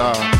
[0.00, 0.39] là.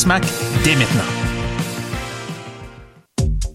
[0.00, 0.24] SMAC
[0.64, 1.29] dès maintenant.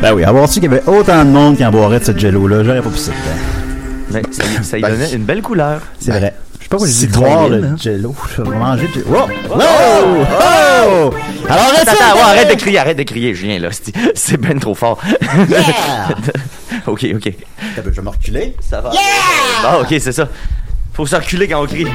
[0.00, 2.16] Ben oui, avoir su qu'il y avait autant de monde qui en boirait de ce
[2.16, 3.10] jello-là, j'aurais pas pu ça.
[4.10, 5.80] Mais ça, y- ça y Ben, donnait une belle couleur.
[5.98, 6.34] C'est vrai.
[6.58, 7.76] Je sais pas pourquoi j'ai C'est dit boire le hein.
[7.80, 8.14] jello.
[8.36, 9.02] Je vais manger du...
[9.02, 9.18] Wow!
[9.50, 9.54] Oh!
[9.54, 9.58] Wow!
[9.60, 11.14] Oh!
[11.48, 13.68] Alors, Attends, attends, ouais, arrête de crier, arrête de crier, Julien, là.
[14.14, 15.00] C'est- ben trop fort.
[16.86, 17.32] ok, ok.
[17.76, 18.54] Je vais me reculer.
[18.60, 18.90] Ça va.
[18.90, 20.28] Bon, ok, c'est ça.
[20.94, 21.86] Faut se reculer quand on crie.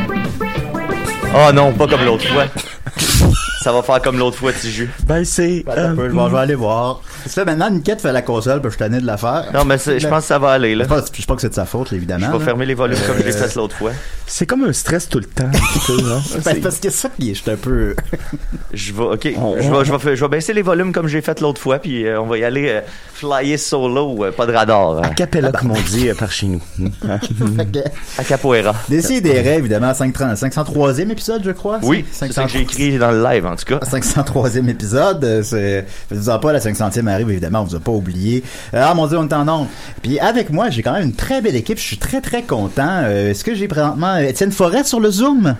[1.35, 2.45] Oh non, pas comme l'autre fois.
[3.63, 4.89] Ça va faire comme l'autre fois, Tiju.
[5.07, 5.63] Ben, c'est.
[5.65, 6.99] Ben, peu, je vais- je vais aller voir.
[7.23, 9.45] Parce que là, maintenant, Niquette fait la console, puis je suis tanné de la faire.
[9.53, 10.83] Non, mais je pense que ça va aller, là.
[10.83, 12.27] Je pense, je sais pas que c'est de sa faute, évidemment.
[12.33, 13.91] Je vais fermer les volumes comme je l'ai Euh, fait l'autre fois.
[14.27, 15.45] C'est comme un stress tout le temps.
[15.45, 16.21] un petit peu, hein.
[16.33, 17.95] Ben, C'est- parce que ça, qui est- je suis un peu...
[18.73, 19.23] Je vais, ok.
[19.23, 19.29] Je
[19.71, 22.05] vais, je, vais, faire- je vais baisser les volumes comme j'ai fait l'autre fois, puis
[22.05, 22.81] euh, on va y aller euh,
[23.13, 24.97] flyer solo, euh, pas de radar.
[24.97, 25.09] hein.
[25.15, 26.61] Capella, comme on dit euh, par chez nous.
[27.07, 27.19] Hein?
[27.19, 27.79] Que-
[28.17, 28.73] À capoeira.
[28.89, 31.79] Décidérez, évidemment, 530 503e épisode, je crois.
[31.83, 33.79] Oui, c'est ça que j'ai écrit dans le live, en tout cas.
[33.85, 37.91] 503e épisode, euh, c'est, faites-vous en pas, la 500e arrive, évidemment, on vous a pas
[37.91, 38.43] oublié.
[38.73, 39.67] Euh, ah, mon dieu, on est en nombre.
[40.01, 43.01] Puis avec moi, j'ai quand même une très belle équipe, je suis très très content.
[43.03, 45.55] Euh, est-ce que j'ai présentement Étienne Forêt sur le Zoom?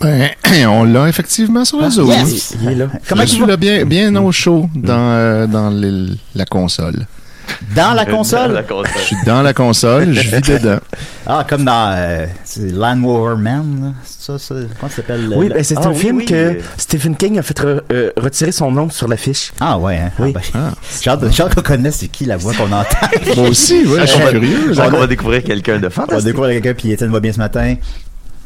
[0.00, 0.30] Ben,
[0.68, 2.08] on l'a effectivement sur le Zoom.
[2.08, 2.54] yes!
[2.62, 2.86] Il est là.
[3.08, 7.06] Comment je tu suis là bien, bien au chaud dans, euh, dans les- la console.
[7.74, 8.52] Dans la Dans console?
[8.52, 8.86] la console?
[8.96, 10.78] Je suis dans la console, je vis dedans.
[11.26, 12.26] Ah, comme dans euh,
[12.72, 15.32] Land Rover Man, ça, ça, comment ça s'appelle?
[15.34, 16.24] Oui, ben, c'est Ah un oui, film oui.
[16.26, 19.52] que Stephen King a fait re- euh, retirer son nom sur l'affiche.
[19.60, 20.10] Ah ouais, hein?
[20.18, 20.34] Oui.
[20.54, 20.72] Ah,
[21.06, 22.98] ben, de- j'ai hâte qu'on connaisse c'est qui la voix qu'on entend.
[23.36, 24.72] Moi aussi, ouais, je suis curieux.
[24.76, 26.26] on va découvrir quelqu'un de On va fantastique.
[26.26, 27.74] découvrir quelqu'un, puis Étienne va bien ce matin.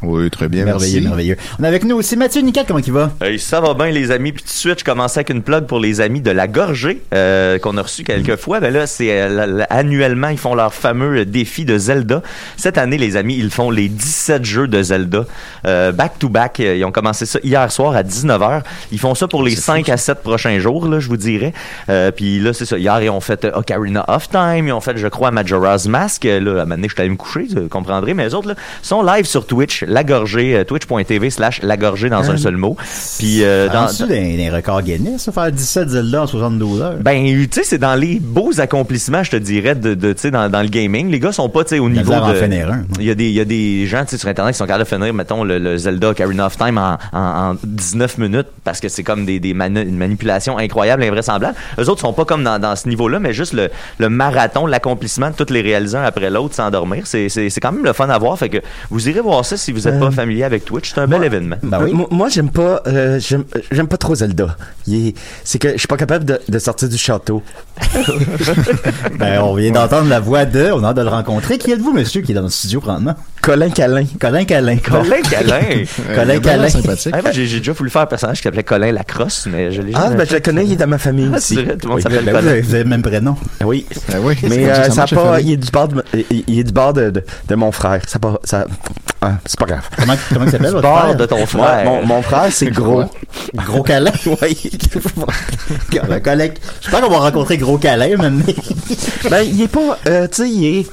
[0.03, 1.09] Oui, très bien, merveilleux, merci.
[1.09, 1.36] merveilleux.
[1.59, 3.10] On a avec nous aussi Mathieu Niquette, comment il va?
[3.20, 5.66] Hey, ça va bien les amis, puis tout de suite je commençais avec une plug
[5.66, 8.60] pour les amis de la Gorgée euh, qu'on a reçu quelques fois.
[8.60, 12.22] Ben là c'est euh, annuellement ils font leur fameux défi de Zelda.
[12.56, 15.25] Cette année les amis ils font les 17 jeux de Zelda
[15.66, 16.60] euh, back to back.
[16.60, 18.62] Euh, Ils ont commencé ça hier soir à 19h.
[18.92, 21.53] Ils font ça pour les 5 à 7 prochains jours là je vous dirais.
[21.88, 24.80] Euh, puis là c'est ça hier ils ont fait euh, Ocarina of Time, ils ont
[24.80, 26.25] fait je crois Majora's Mask.
[26.25, 28.15] Euh, Là à un moment donné je suis allé me coucher, vous comprendrez.
[28.15, 32.09] Mais les autres là sont live sur Twitch, la Gorgée, euh, twitch.tv slash la Gorgée
[32.09, 32.76] dans un seul mot.
[33.18, 36.95] Puis euh, dans, dans, des, records Guinness, ça, faire 17 Zelda en 72 heures?
[37.01, 40.30] ben, tu sais, c'est dans les beaux accomplissements, je te dirais, de, de tu sais,
[40.30, 41.10] dans, dans le gaming.
[41.10, 42.16] Les gars sont pas, tu sais, au niveau de
[43.01, 44.66] Il y a des, il y a des gens, tu sais, sur Internet qui sont
[44.66, 48.48] capables de finir, mettons, le, le Zelda Ocarina of Time en, en, en 19 minutes
[48.65, 51.54] parce que c'est comme des, des mani- une manipulation incroyable, invraisemblable.
[51.78, 55.30] Eux autres sont pas comme dans, dans ce niveau-là, mais juste le, le marathon, l'accomplissement
[55.30, 57.04] de toutes les réaliser un après l'autre sans dormir.
[57.07, 57.28] C'est
[57.60, 58.39] quand même le fun à voir.
[58.39, 58.59] Fait que
[58.91, 61.25] vous irez voir ça si vous vous êtes pas familier avec Twitch, c'est un bel
[61.25, 61.57] événement.
[61.63, 61.92] Ben oui.
[61.92, 64.57] Moi, moi, j'aime pas, euh, j'aime, j'aime pas trop Zelda.
[64.86, 65.15] Il est-
[65.45, 67.42] c'est que je suis pas capable de, de sortir du château.
[69.19, 71.59] Ben, on vient d'entendre la voix de, on a hâte de le rencontrer.
[71.59, 73.15] Qui êtes-vous, monsieur, qui est dans le studio présentement?
[73.42, 74.04] Colin Calin.
[74.20, 74.76] Colin Calin.
[74.78, 75.58] Colin Calin.
[76.08, 76.68] Euh, Colin vraiment Calin.
[76.68, 77.14] sympathique.
[77.16, 79.82] Ah, moi, j'ai j'ai déjà voulu faire un personnage qui s'appelait Colin Lacrosse, mais je
[79.82, 81.54] l'ai Ah, jamais ben je le connais, il est dans ma famille Ah, aussi.
[81.54, 82.50] c'est vrai, tout le monde s'appelle Ben, vous, Colin.
[82.50, 83.36] avez, vous avez le même prénom.
[83.64, 83.86] Oui.
[84.08, 85.70] Ben oui, c'est Mais comme euh, ça ça, marche, a la pas, il est du
[85.70, 88.00] bord de, il, il est du bord de, de, de mon frère.
[88.06, 88.66] Ça pas, ça,
[89.20, 89.88] ah, c'est pas grave.
[89.98, 91.16] Comment, comment il s'appelle, votre Bord frère?
[91.16, 91.84] de ton Moi, frère.
[91.84, 93.04] mon, mon frère, c'est gros.
[93.54, 94.12] Gros Calin?
[94.42, 94.70] oui.
[96.08, 96.48] Ben, Colin,
[96.80, 98.44] je pense qu'on va rencontrer Gros Calin, maintenant.
[99.30, 100.86] ben, il est pas, euh, tu sais, il est,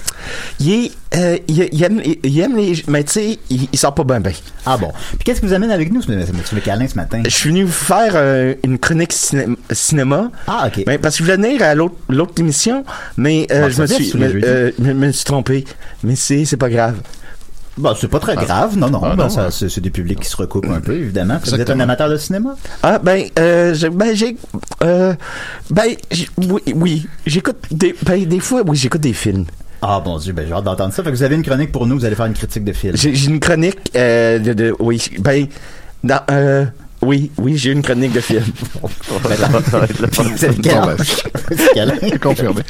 [0.59, 3.93] il est, euh, il, il aime, il aime les, mais tu sais, il, il sort
[3.95, 4.33] pas bien, ben.
[4.65, 4.91] Ah bon.
[5.11, 6.25] Puis qu'est-ce que vous amène avec nous, M.
[6.53, 7.21] le Calin, ce matin?
[7.25, 10.31] Je suis venu vous faire euh, une chronique ciné- cinéma.
[10.47, 10.83] Ah, ok.
[10.85, 12.83] Ben, parce que je voulais venir à l'autre l'autre émission,
[13.17, 15.65] mais euh, Bon, je me suis, me, me- me suis trompé.
[16.03, 16.95] Mais c'est c'est pas grave.
[17.77, 18.77] Bon, c'est pas très grave.
[18.77, 19.01] Non, non.
[19.03, 19.49] Ah, ben, non, ouais.
[19.51, 21.39] c'est des publics qui se recoupent un peu, évidemment.
[21.43, 22.55] Vous êtes un amateur de cinéma?
[22.83, 24.37] Ah ben euh, ben j'ai
[24.83, 25.13] euh,
[25.71, 25.93] ben
[26.37, 29.45] oui oui j'écoute des ben des fois oui j'écoute des films.
[29.87, 31.03] Ah, bon Dieu, ben, j'ai hâte d'entendre ça.
[31.03, 32.95] Fait que vous avez une chronique pour nous, vous allez faire une critique de film.
[32.97, 35.45] J'ai j'ai une chronique euh, de, de oui ben
[36.03, 36.65] dans euh,
[37.03, 38.43] oui oui j'ai une chronique de film.
[38.81, 41.23] Vous avez quel Bon, ben, âge?
[41.51, 42.19] Vous avez quel âge?
[42.19, 42.61] Confirmé.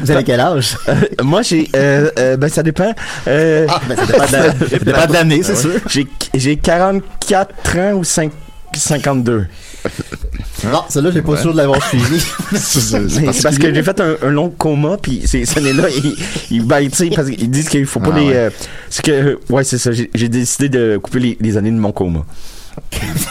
[0.00, 0.76] Vous avez quel âge?
[1.22, 2.94] Moi j'ai euh, euh, ben ça dépend.
[3.26, 5.72] Euh, Ah, ben, ça dépend de la- ça dépend de l'année, c'est sûr.
[5.88, 8.30] j'ai j'ai 44 ans ou 5
[8.76, 9.46] 52.
[10.64, 12.18] Non, celle-là, j'ai pas sûr de l'avoir suivi.
[12.56, 16.16] C'est- parce que j'ai fait un, un long coma, puis ces années-là, ils,
[16.50, 18.26] ils, ben, tu sais, parce qu'ils disent qu'il faut pas Ah les...
[18.28, 18.36] ouais.
[18.36, 18.50] euh,
[18.88, 21.92] c'est que, ouais, c'est ça, j'ai j'ai décidé de couper les, les années de mon
[21.92, 22.24] coma.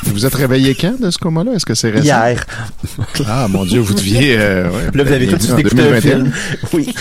[0.05, 1.53] Vous êtes réveillé quand de ce coma-là?
[1.53, 2.03] Est-ce que c'est récent?
[2.05, 2.43] Hier.
[3.27, 4.35] Ah, mon Dieu, vous deviez...
[4.37, 5.99] euh, ouais, Là, vous avez tout de en suite écouté un 2021.
[6.01, 6.31] film.
[6.73, 6.93] Oui.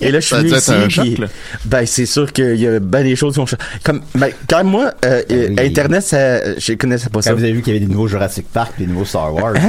[0.00, 1.28] Et là, je suis venu ici, un là.
[1.64, 3.62] ben, c'est sûr qu'il y a ben des choses qui ont changé.
[3.82, 5.56] Comme, ben, quand moi, euh, euh, oui.
[5.66, 7.30] Internet, ça, je connaissais pas ça.
[7.30, 9.32] Quand vous avez vu qu'il y avait des nouveaux Jurassic Park et des nouveaux Star
[9.34, 9.54] Wars.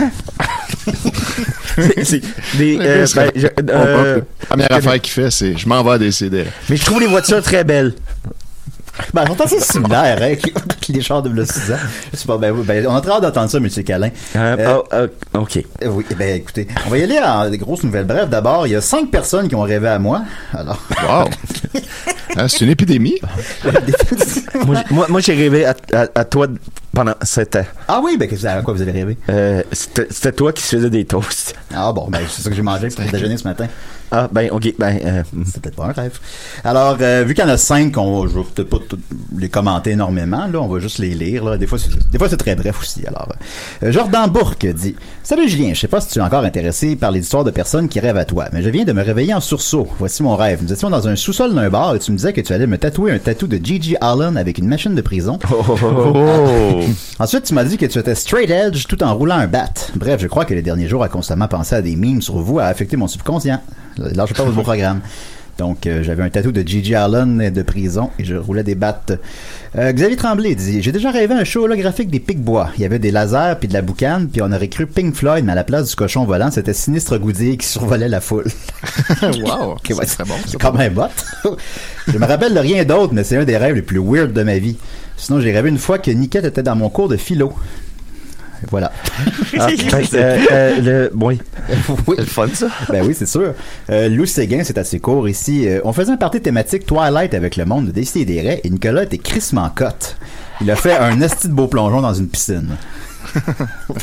[1.75, 2.21] C'est- c'est
[2.57, 6.45] des, euh, ben, je- euh, Première affaire qu'il fait, c'est je m'en vais à décider.
[6.69, 7.93] mais je trouve les voitures très belles.
[9.13, 11.77] Ben, pourtant, c'est similaire, hein, avec les chars de 6 ans.
[12.13, 13.67] Je sais pas, ben, oui, ben, on a très hâte d'entendre ça, M.
[13.83, 14.09] Calin.
[14.35, 15.57] Euh, Euh, oh, euh, ok.
[15.83, 18.29] Euh, Oui, eh ben écoutez, on va y aller en des grosses nouvelles brèves.
[18.29, 20.21] D'abord, il y a cinq personnes qui ont rêvé à moi.
[20.53, 21.29] Alors, Wow!
[22.37, 23.19] Ah, c'est une épidémie?
[24.65, 26.47] moi, j'ai- moi, moi, j'ai rêvé à, à, à toi
[26.95, 27.65] pendant 7 ans.
[27.87, 29.17] ah oui, ben à quoi vous avez rêvé?
[29.29, 31.53] Euh, C'était c'était toi qui se faisais des toasts.
[31.73, 33.67] Ah bon, ben c'est ça que j'ai mangé pour déjeuner ce matin.
[34.11, 36.19] Ah, ben, ok, ben, euh, C'est peut-être pas un rêve.
[36.63, 38.77] Alors, euh, vu qu'il y en a cinq, on va, je vais peut-être pas
[39.35, 40.47] les commenter énormément.
[40.47, 41.43] Là, on va juste les lire.
[41.43, 41.57] Là.
[41.57, 43.05] Des fois, c'est, très bref aussi.
[43.07, 43.27] Alors,
[43.83, 47.11] euh, Jordan Bourque dit Salut Julien, je sais pas si tu es encore intéressé par
[47.11, 49.41] les histoires de personnes qui rêvent à toi, mais je viens de me réveiller en
[49.41, 49.87] sursaut.
[49.97, 50.59] Voici mon rêve.
[50.63, 52.77] Nous étions dans un sous-sol d'un bar et tu me disais que tu allais me
[52.77, 55.39] tatouer un tatou de Gigi Allen avec une machine de prison.
[55.51, 56.81] Oh!
[57.19, 59.73] Ensuite, tu m'as dit que tu étais straight edge tout en roulant un bat.
[59.95, 62.59] Bref, je crois que les derniers jours à constamment penser à des memes sur vous
[62.59, 63.61] a affecté mon subconscient.
[63.97, 65.01] Lâchez pas votre beau programme.
[65.57, 69.13] Donc, euh, j'avais un tatou de Gigi Allen de prison et je roulais des battes.
[69.77, 72.71] Euh, Xavier Tremblay dit J'ai déjà rêvé un show holographique des Pic-Bois.
[72.75, 75.45] Il y avait des lasers puis de la boucane, puis on aurait cru Pink Floyd,
[75.45, 78.47] mais à la place du cochon volant, c'était Sinistre Goudier qui survolait la foule.
[79.21, 79.73] wow!
[79.73, 80.35] Ok, ouais, c'est très bon.
[80.45, 81.55] C'est quand même hot.
[82.07, 84.43] je me rappelle de rien d'autre, mais c'est un des rêves les plus weird de
[84.43, 84.77] ma vie.
[85.17, 87.53] Sinon, j'ai rêvé une fois que Niquette était dans mon cours de philo.
[88.69, 88.91] Voilà.
[89.59, 89.67] ah,
[90.13, 91.39] euh, euh, le, oui.
[92.07, 92.15] oui.
[92.15, 92.67] C'est le fun, ça.
[92.89, 93.53] Ben oui, c'est sûr.
[93.89, 95.67] Euh, Lou Séguin, c'est assez court ici.
[95.67, 98.69] Euh, on faisait un party thématique Twilight avec le monde de Décider des raies et
[98.69, 100.17] Nicolas était crissement cote.
[100.61, 102.75] Il a fait un esti de beau plongeon dans une piscine.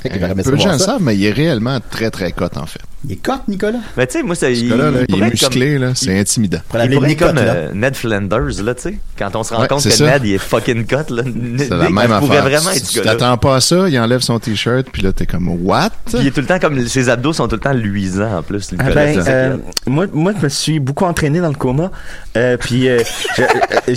[0.02, 0.86] Peu de gens le ça.
[0.86, 2.80] savent, mais il est réellement très, très cote, en fait.
[3.04, 3.80] Il est cote, Nicolas?
[3.96, 6.58] Mais tu sais, moi, ça, Ce il, là, il est comme- musclé, là, c'est intimidant.
[6.72, 7.42] Il l'appeler pourrait comme là.
[7.42, 8.98] euh, Ned Flanders, là, tu sais.
[9.18, 10.04] Quand on se rend Ouais, compte que ça.
[10.06, 11.22] Ned, il est fucking cut, là.
[11.58, 12.42] C'est la même il pourrait affaire.
[12.42, 15.26] vraiment être ce tu t'attends pas à ça, il enlève son t-shirt, puis là, t'es
[15.26, 15.90] comme, what?
[16.06, 18.42] Puis il est tout le temps comme, ses abdos sont tout le temps luisants, en
[18.42, 18.68] plus.
[18.78, 19.56] Ah, Nicolas, ben, euh,
[19.86, 21.90] moi, moi, je me suis beaucoup entraîné dans le coma.
[22.36, 22.86] Euh, puis,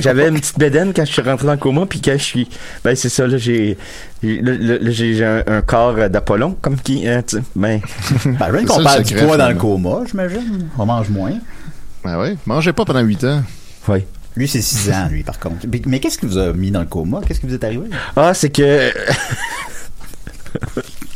[0.00, 1.86] j'avais une petite bédaine quand je suis rentré dans le coma.
[1.86, 2.48] Puis quand je suis,
[2.84, 3.76] ben, c'est ça, là, j'ai,
[4.92, 7.80] j'ai- un, un corps euh, d'Apollon, comme qui, hein, tu sais, ben,
[8.24, 10.68] Ben, qu'on parle du poids dans le coma, j'imagine.
[10.78, 11.32] On mange moins.
[12.04, 13.42] Ben oui, mangez pas pendant 8 ans.
[13.88, 14.06] ouais.
[14.36, 15.64] Lui, c'est 6 ans, lui, par contre.
[15.70, 17.20] Mais, mais qu'est-ce qui vous a mis dans le coma?
[17.26, 17.84] Qu'est-ce qui vous est arrivé?
[18.16, 18.92] Ah, c'est que,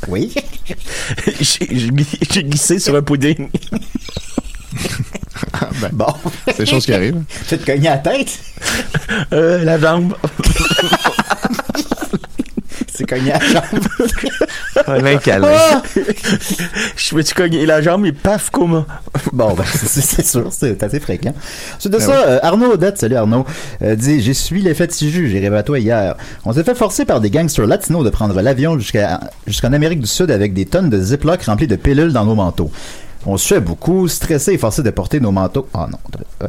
[0.09, 0.33] Oui.
[1.41, 3.49] j'ai, j'ai gli- j'ai glissé sur un pudding.
[5.93, 6.07] Bon.
[6.47, 7.23] C'est des choses qui arrivent.
[7.49, 8.39] Tu te cogné à la tête?
[9.33, 10.15] Euh, la jambe.
[12.99, 13.81] C'est cogné à la jambe.
[14.89, 15.47] Un main calme.
[15.49, 15.83] Ah!
[16.97, 18.87] Je me suis cogné la jambe et paf, coma?
[19.33, 21.33] Bon, ben, c'est sûr, c'est assez fréquent.
[21.77, 23.45] Ensuite de ça, euh, Arnaud Odette, salut Arnaud,
[23.83, 26.17] euh, dit J'ai suivi l'effet de Tiju, j'ai rêvé à toi hier.
[26.45, 30.09] On s'est fait forcer par des gangsters latinos de prendre l'avion jusqu'à jusqu'en Amérique du
[30.09, 32.71] Sud avec des tonnes de ziplocs remplis de pilules dans nos manteaux.
[33.27, 35.69] On se fait beaucoup, stressé et forcé de porter nos manteaux.
[35.75, 35.99] Ah non,
[36.43, 36.47] euh,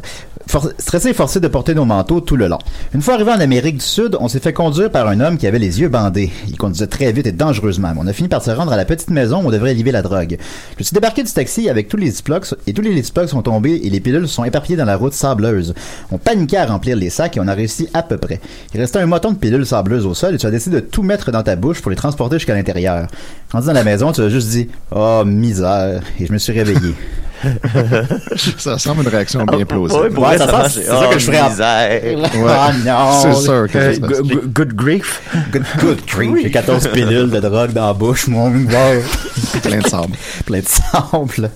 [0.78, 2.58] stressé et forcé de porter nos manteaux tout le long.
[2.94, 5.46] Une fois arrivé en Amérique du Sud, on s'est fait conduire par un homme qui
[5.46, 6.30] avait les yeux bandés.
[6.48, 7.92] Il conduisait très vite et dangereusement.
[7.96, 10.02] On a fini par se rendre à la petite maison où on devrait livrer la
[10.02, 10.38] drogue.
[10.78, 13.80] Je suis débarqué du taxi avec tous les ziplocs et tous les ziplocs sont tombés
[13.84, 15.74] et les pilules sont éparpillées dans la route sableuse.
[16.10, 18.40] On paniquait à remplir les sacs et on a réussi à peu près.
[18.74, 21.02] Il restait un moton de pilules sableuses au sol et tu as décidé de tout
[21.02, 23.06] mettre dans ta bouche pour les transporter jusqu'à l'intérieur.
[23.52, 26.94] Rendu dans la maison, tu as juste dit «Oh, misère» et je me suis réveillé.
[28.58, 30.18] Ça ressemble à une réaction bien plausible.
[30.18, 32.00] Ouais, ça ça c'est ça que Oh, je ferais en- misère.
[32.48, 33.20] Ah non!
[33.22, 34.00] C'est sûr que Euh, ça
[34.48, 35.22] good grief.
[35.52, 36.38] Good, good grief.
[36.42, 39.02] J'ai 14 pilules de drogue dans la bouche, mon wow.
[39.62, 40.14] plein de sable.
[40.44, 41.50] Plein de sable.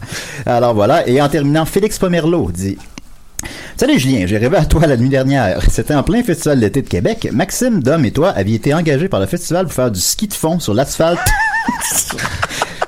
[0.46, 1.06] Alors voilà.
[1.08, 2.78] Et en terminant, Félix Pomerleau dit
[3.76, 5.58] Salut Julien, j'ai rêvé à toi la nuit dernière.
[5.68, 7.28] C'était en plein festival d'été de Québec.
[7.32, 10.34] Maxime, Dom et toi aviez été engagés par le festival pour faire du ski de
[10.34, 11.18] fond sur l'asphalte.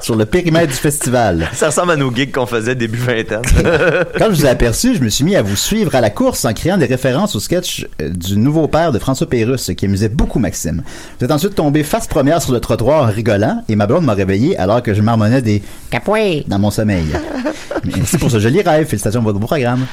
[0.07, 1.49] sur le périmètre du festival.
[1.53, 3.43] Ça ressemble à nos gigs qu'on faisait début vingtaine.
[4.17, 6.45] Quand je vous ai aperçu, je me suis mis à vous suivre à la course
[6.45, 10.09] en créant des références au sketch euh, du nouveau père de François Pérusse, qui amusait
[10.09, 10.85] beaucoup Maxime.
[11.19, 14.15] Vous êtes ensuite tombé face première sur le trottoir en rigolant, et ma blonde m'a
[14.15, 15.61] réveillé alors que je marmonnais des
[15.91, 17.07] capouets dans mon sommeil.
[17.85, 18.87] Merci pour ce joli rêve.
[18.87, 19.87] Félicitations pour votre beau programme.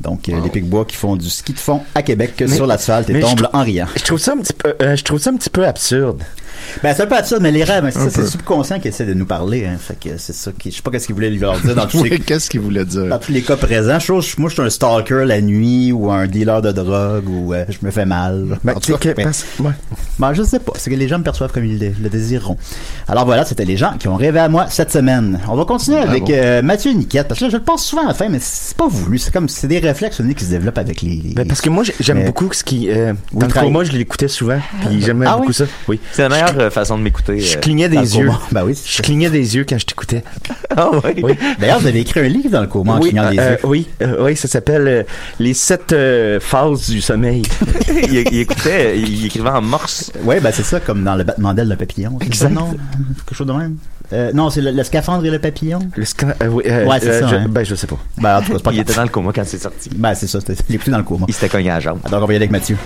[0.00, 3.10] Donc, euh, les Picbois qui font du ski de fond à Québec Mais- sur l'asphalte
[3.10, 3.86] et je tombent en riant.
[3.96, 6.22] Je trouve ça un petit peu, euh, je trouve ça un petit peu absurde.
[6.82, 9.04] Ben, c'est un peu absurde, mais les rêves, c'est ça, c'est le subconscient qui essaie
[9.06, 9.66] de nous parler.
[9.66, 11.74] Hein, fait que c'est ça qui, je sais pas qu'est-ce qu'il voulait lui leur dire
[11.74, 13.18] dans tous ces qu'est-ce qu'il voulait dans dire?
[13.20, 16.26] tous les cas présents, je, trouve- moi, je suis un stalker la nuit ou un
[16.26, 18.58] dealer de drogue ou euh, je me fais mal.
[18.64, 19.70] Ben, En tout cas, que- ben, parce- ouais.
[20.18, 20.72] ben, je sais pas.
[20.76, 22.56] C'est que les gens me perçoivent comme ils le, le désireront.
[23.08, 25.40] Alors voilà, c'était les gens qui ont rêvé à moi cette semaine.
[25.48, 26.10] On va continuer Bravo.
[26.12, 28.38] avec euh, Mathieu Niquette, parce que là, je le pense souvent à la fin, mais
[28.40, 29.18] c'est pas voulu.
[29.18, 31.16] C'est comme, c'est des réflexes qui se développent avec les...
[31.16, 33.50] les- Ben, parce que moi, j'ai- j'aime Mais- beaucoup ce qui, euh, Oui, dans le
[33.52, 33.72] travaille.
[33.72, 35.54] coma, je l'écoutais souvent, puis j'aimais Ah beaucoup oui?
[35.54, 35.64] ça.
[35.88, 36.00] Oui.
[36.12, 37.40] C'est la meilleure euh, façon de m'écouter.
[37.40, 37.60] Je euh.
[37.60, 38.30] clignais des yeux.
[38.52, 38.78] Ben oui.
[38.84, 40.24] Je clignais des yeux quand je t'écoutais.
[40.78, 41.22] Ah oui.
[41.22, 41.32] Oui.
[41.58, 43.58] D'ailleurs, vous avez écrit un livre dans le coma en oui, clignant des euh, yeux.
[43.64, 43.88] oui,
[44.20, 45.06] oui, ça s'appelle
[45.38, 45.94] Les sept
[46.40, 47.42] phases du sommeil.
[47.88, 50.12] il, il écoutait, il écrivait en morse.
[50.22, 52.18] Ouais, ben c'est ça, comme dans le battement d'aile d'un papillon.
[52.20, 52.50] Exact.
[52.50, 52.72] non?
[53.24, 53.76] Quelque chose de même?
[54.12, 55.80] Euh, non, c'est le, le scaphandre et le papillon.
[55.96, 57.46] Le euh, oui, euh, Ouais, c'est ça, je, hein.
[57.48, 57.98] Ben, je sais pas.
[58.18, 59.90] Ben, en tout cas, c'est pas Il était dans le coma quand c'est sorti.
[59.96, 61.26] Ben, c'est ça, c'était l'écouter dans le coma.
[61.28, 62.00] Il s'était cogné à la jambe.
[62.02, 62.76] Donc, on va y aller avec Mathieu.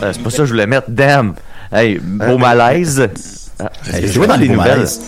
[0.00, 0.90] C'est pas ça que je voulais mettre.
[0.90, 1.34] Damn.
[1.72, 3.08] Hey, beau malaise.
[3.58, 4.78] Ah, je jouez dans les le beau nouvelles.
[4.80, 5.00] malaise.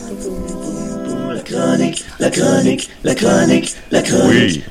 [4.29, 4.65] Oui.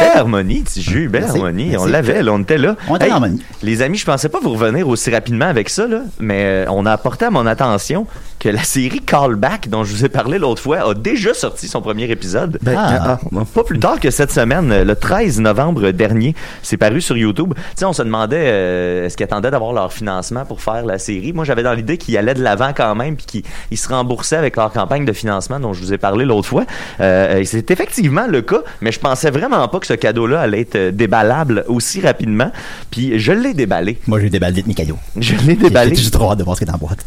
[0.00, 0.64] Belle harmonie,
[1.08, 1.66] belle Merci, harmonie.
[1.70, 1.84] merci.
[1.84, 2.76] On l'avait, là, on était là.
[2.88, 3.42] On était en harmonie.
[3.62, 6.86] Les amis, je pensais pas vous revenir aussi rapidement avec ça, là, mais euh, on
[6.86, 8.06] a apporté à mon attention
[8.38, 11.82] que la série Callback, dont je vous ai parlé l'autre fois, a déjà sorti son
[11.82, 12.58] premier épisode.
[12.62, 13.18] Ben, Ah.
[13.34, 17.16] ah, Pas plus tard que cette semaine, euh, le 13 novembre dernier, c'est paru sur
[17.18, 17.52] YouTube.
[17.54, 20.98] Tu sais, on se demandait euh, est-ce qu'ils attendaient d'avoir leur financement pour faire la
[20.98, 21.32] série?
[21.34, 24.36] Moi, j'avais dans l'idée qu'ils allaient de l'avant quand même, puis qu'ils ils se remboursaient
[24.36, 26.64] avec leur campagne de financement dont je vous ai parlé l'autre fois.
[27.00, 30.76] Euh, c'est effectivement le cas, mais je pensais vraiment pas que ce cadeau-là allait être
[30.76, 32.50] euh, déballable aussi rapidement.
[32.90, 33.98] Puis je l'ai déballé.
[34.06, 34.98] Moi, j'ai déballé de mes cadeaux.
[35.18, 35.94] Je l'ai déballé.
[35.94, 37.04] J'ai trop hâte de voir ce qui est en boîte.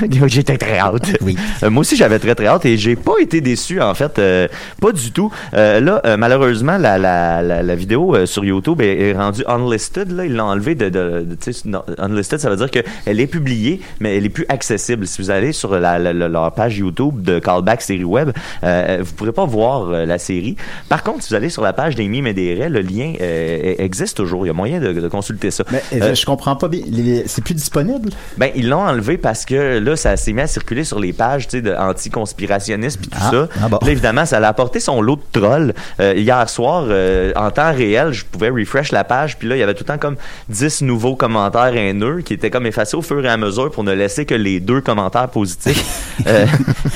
[0.26, 1.16] J'étais très hâte.
[1.20, 1.36] Oui.
[1.62, 4.48] Euh, moi aussi, j'avais très très hâte et j'ai pas été déçu en fait, euh,
[4.80, 5.30] pas du tout.
[5.54, 10.10] Euh, là, malheureusement, la, la, la, la vidéo sur YouTube est, est rendue unlisted.
[10.10, 11.36] Là, ils l'ont enlevée de, de, de-
[11.66, 15.06] non, unlisted, ça veut dire qu'elle est publiée, mais elle est plus accessible.
[15.06, 18.30] Si vous allez sur la, la- la- leur page YouTube de Callback série web,
[18.62, 20.56] vous pourrez pas voir la série.
[20.88, 23.12] Par contre, si vous allez sur la page des mimes et des raies, le lien
[23.20, 24.44] euh, existe toujours.
[24.44, 25.64] Il y a moyen de, de consulter ça.
[25.70, 26.82] Mais euh, je comprends pas bien.
[27.26, 28.10] C'est plus disponible?
[28.36, 31.46] ben, ils l'ont enlevé parce que là, ça s'est mis à circuler sur les pages
[31.78, 33.48] anti-conspirationnistes puis tout Ah, ça.
[33.62, 33.78] ah bon.
[33.82, 35.74] Là, évidemment, ça a apporté son lot de trolls.
[36.00, 39.58] Euh, hier soir, euh, en temps réel, je pouvais refresh la page, puis là, il
[39.58, 40.16] y avait tout le temps comme
[40.48, 43.92] 10 nouveaux commentaires haineux qui étaient comme effacés au fur et à mesure pour ne
[43.92, 46.14] laisser que les deux commentaires positifs.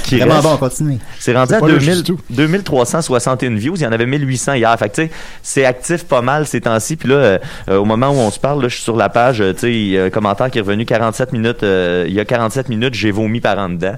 [0.05, 0.47] qui Vraiment restent.
[0.47, 0.99] bon, on continue.
[1.19, 2.21] C'est rendu à pas logique 2000, du tout.
[2.31, 3.75] 2361 views.
[3.77, 4.79] Il y en avait 1800 hier.
[4.79, 5.11] Fait que, tu sais,
[5.43, 6.97] c'est actif pas mal ces temps-ci.
[6.97, 7.39] Puis là, euh,
[7.71, 9.61] euh, au moment où on se parle, là, je suis sur la page, euh, tu
[9.61, 11.63] sais, il y a un commentaire qui est revenu 47 minutes.
[11.63, 13.95] il y a 47 minutes, j'ai vomi par en dedans.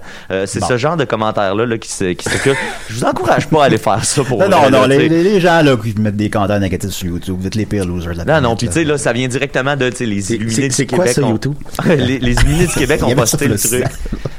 [0.47, 0.67] C'est Bon.
[0.69, 2.55] ce genre de commentaires-là là, qui circule.
[2.89, 5.63] Je vous encourage pas à aller faire ça pour Non, non, vrai, non, les, gens
[5.63, 8.41] là qui mettent des commentaires négatifs sur YouTube, vous êtes les pires losers de la
[8.41, 10.87] Non, non, puis tu sais, là, ça vient directement de, tu sais, les illuminés du
[10.87, 11.15] quoi Québec.
[11.15, 11.55] ça, ont- YouTube?
[11.87, 13.85] les, les illuminés du Québec ont posté le truc.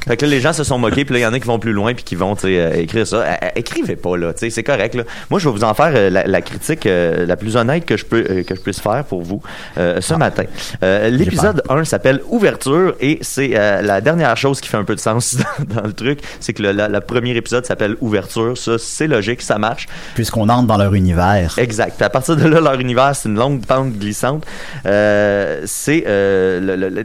[0.06, 1.46] Fait que là, les gens se sont moqués, puis là, il y en a qui
[1.46, 3.16] vont plus loin, puis qui vont, tu sais, euh, écrire ça.
[3.18, 5.04] Euh, écrivez pas, là, tu sais, c'est correct, là.
[5.30, 6.71] Moi, je vais vous en faire euh, la, la critique.
[6.76, 9.42] Critique euh, la plus honnête que je peux euh, que je puisse faire pour vous
[9.78, 10.44] euh, ce matin.
[10.82, 15.00] Euh, L'épisode 1 s'appelle Ouverture et c'est la dernière chose qui fait un peu de
[15.00, 15.36] sens
[15.68, 18.56] dans, le truc, c'est que le, la- le premier épisode s'appelle Ouverture.
[18.56, 19.86] Ça, c'est logique, ça marche.
[20.14, 21.54] Puisqu'on entre dans leur univers.
[21.58, 21.94] Exact.
[21.96, 24.44] Puis à partir de là, leur univers, c'est une longue pente glissante.
[24.84, 26.04] C'est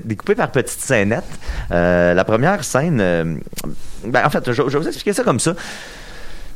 [0.06, 1.24] découpé par petites scénettes.
[1.70, 2.98] La première scène,
[4.06, 5.54] ben, en fait, je, je vais vous expliquer ça comme ça.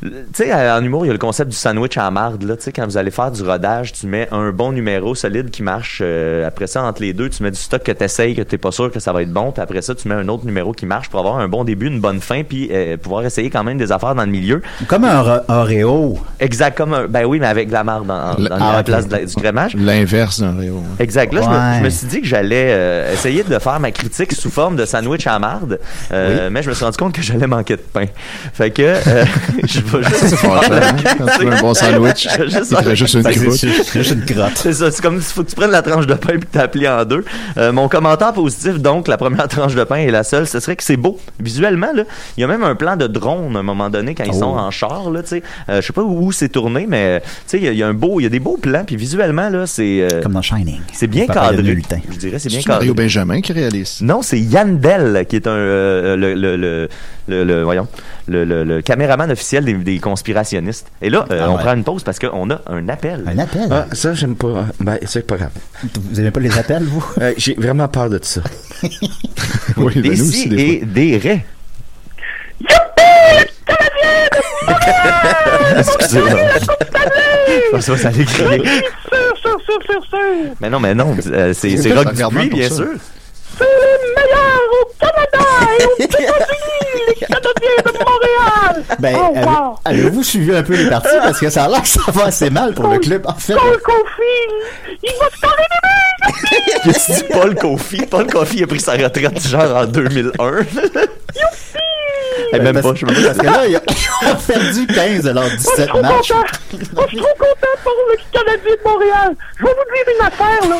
[0.01, 2.41] Tu sais, en humour, il y a le concept du sandwich à la marde.
[2.41, 2.55] Là.
[2.58, 5.62] Tu sais, quand vous allez faire du rodage, tu mets un bon numéro solide qui
[5.62, 6.00] marche.
[6.03, 8.58] euh, après ça, entre les deux, tu mets du stock que tu essayes, que tu
[8.58, 9.51] pas sûr que ça va être bon.
[9.51, 11.86] Puis après ça, tu mets un autre numéro qui marche pour avoir un bon début,
[11.86, 14.63] une bonne fin, puis euh, pouvoir essayer quand même des affaires dans le milieu.
[14.88, 16.17] Comme un Ore- Oreo.
[16.39, 18.36] Exact, comme un, ben oui, mais avec de la marde dans, Ah,
[18.74, 18.86] la ok.
[18.86, 19.75] place de la- du crémage.
[19.75, 20.77] L'inverse d'un Réo.
[20.79, 20.96] hein.
[20.98, 21.31] Exact.
[21.31, 21.77] Là, je, me, Ouais.
[21.77, 24.86] je me suis dit que j'allais euh, essayer de faire ma critique sous forme de
[24.86, 25.79] sandwich à marde,
[26.12, 28.05] euh, mais je me suis rendu compte que j'allais manquer de pain.
[28.53, 29.25] Fait que euh,
[29.67, 32.27] je vais juste hein, Quand tu veux un bon sandwich,
[32.95, 33.53] juste il une croûte.
[33.57, 34.51] C'est c'est juste une crotte.
[34.55, 36.67] C'est ça, c'est comme il faut que tu prennes la tranche de pain puis tu
[36.69, 37.24] plié en deux.
[37.57, 40.75] Euh, mon commentaire positif, donc, la première tranche de pain est la seule, ce serait
[40.75, 41.19] que c'est beau.
[41.39, 42.03] Visuellement, là,
[42.38, 44.39] il y a même un plan de drone à un moment donné quand ils Oh.
[44.39, 45.43] sont en char, là, tu sais.
[45.69, 47.83] Euh, je sais pas où, où c'est tourné, mais, tu sais, il y a- y,
[47.83, 50.33] a un beau, il y a des beaux plans, puis visuellement, là, c'est, euh, Comme
[50.33, 50.79] dans Shining.
[50.93, 51.77] c'est bien cadré.
[52.12, 53.03] Je dirais, c'est bien C'est Mario cadré.
[53.05, 54.00] Benjamin qui réalise.
[54.01, 56.89] Non, c'est Yann Dell qui est un euh, le, le, le,
[57.27, 57.88] le- le- voyons
[58.31, 60.88] le, le, le caméraman officiel des, des conspirationnistes.
[61.01, 61.61] Et là, euh, Ah on ouais.
[61.63, 63.23] prend une pause parce qu'on a un appel.
[63.27, 63.67] Un appel?
[63.69, 64.65] Ah, ça, j'aime pas.
[64.79, 65.51] Ben, c'est pas grave.
[66.11, 67.05] Vous aimez pas les appels, vous?
[67.21, 68.41] Euh, J'ai vraiment peur de ça.
[69.77, 71.45] Oui, ben des nous si aussi, des et des raies.
[75.77, 76.39] Excusez-moi.
[77.73, 78.59] Que ça allait crier.
[78.59, 80.19] Sûr, sûr, sûr, sûr, sûr.
[80.59, 82.89] Mais non, mais non, euh, c'est c'est Rock Dupuis, bien sûr.
[83.62, 85.46] C'est le meilleur au Canada
[85.80, 88.84] et aux États-Unis, les Canadiens de Montréal.
[89.00, 89.80] Ben, oh, avez- wow.
[89.86, 91.10] avez-vous suivi un peu les parties?
[91.22, 93.25] Parce que ça a l'air que ça va assez mal pour le club.
[93.27, 95.63] En fait, Paul Cofield, il va se carrer
[96.84, 98.06] des Qu'est-ce que Paul Kofi?
[98.06, 100.32] Paul Kofi a pris sa retraite genre en 2001.
[102.53, 105.44] Eh, même parce, pas, je me parce que là, ils ont- perdu 15 de leurs
[105.46, 106.32] Je suis 17 trop matchs.
[106.32, 109.36] Moi, je suis trop content pour le Canadien de Montréal.
[109.58, 110.77] Je vais vous dire une affaire, là.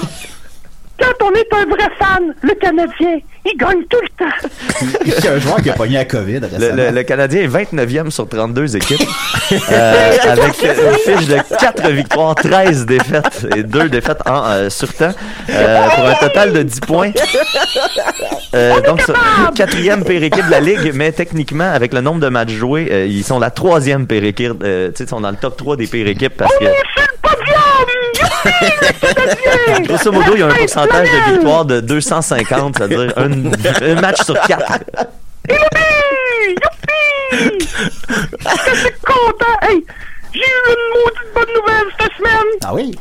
[1.01, 4.50] Quand on est un vrai fan, le Canadien, il gagne tout le temps.
[5.05, 7.48] Il y a un joueur qui a pogné la COVID Le, le- le Canadien est
[7.48, 9.01] 29e sur 32 équipes,
[9.72, 15.13] euh, avec une fiche de 4 victoires, 13 défaites et 2 défaites en euh, surtemps,
[15.50, 17.11] euh, pour un total de 10 points.
[18.53, 19.14] Euh, donc, ça-
[19.55, 23.05] quatrième pire équipe de la Ligue, mais techniquement, avec le nombre de matchs joués, euh,
[23.07, 24.61] ils sont la troisième pire équipe.
[24.64, 26.66] euh, tu sais, ils sont dans le top 3 des pires équipes parce que,
[29.84, 34.22] grosso modo, il y a un pourcentage de victoire de 250, c'est-à-dire un, un match
[34.24, 34.80] sur 4.
[35.50, 35.60] Youpi!
[36.50, 37.68] Youpi!
[38.46, 39.58] Est-ce que c'est content?
[39.62, 39.84] Hey,
[40.34, 42.50] j'ai eu une maudite bonne nouvelle cette semaine.
[42.66, 42.92] Ah oui?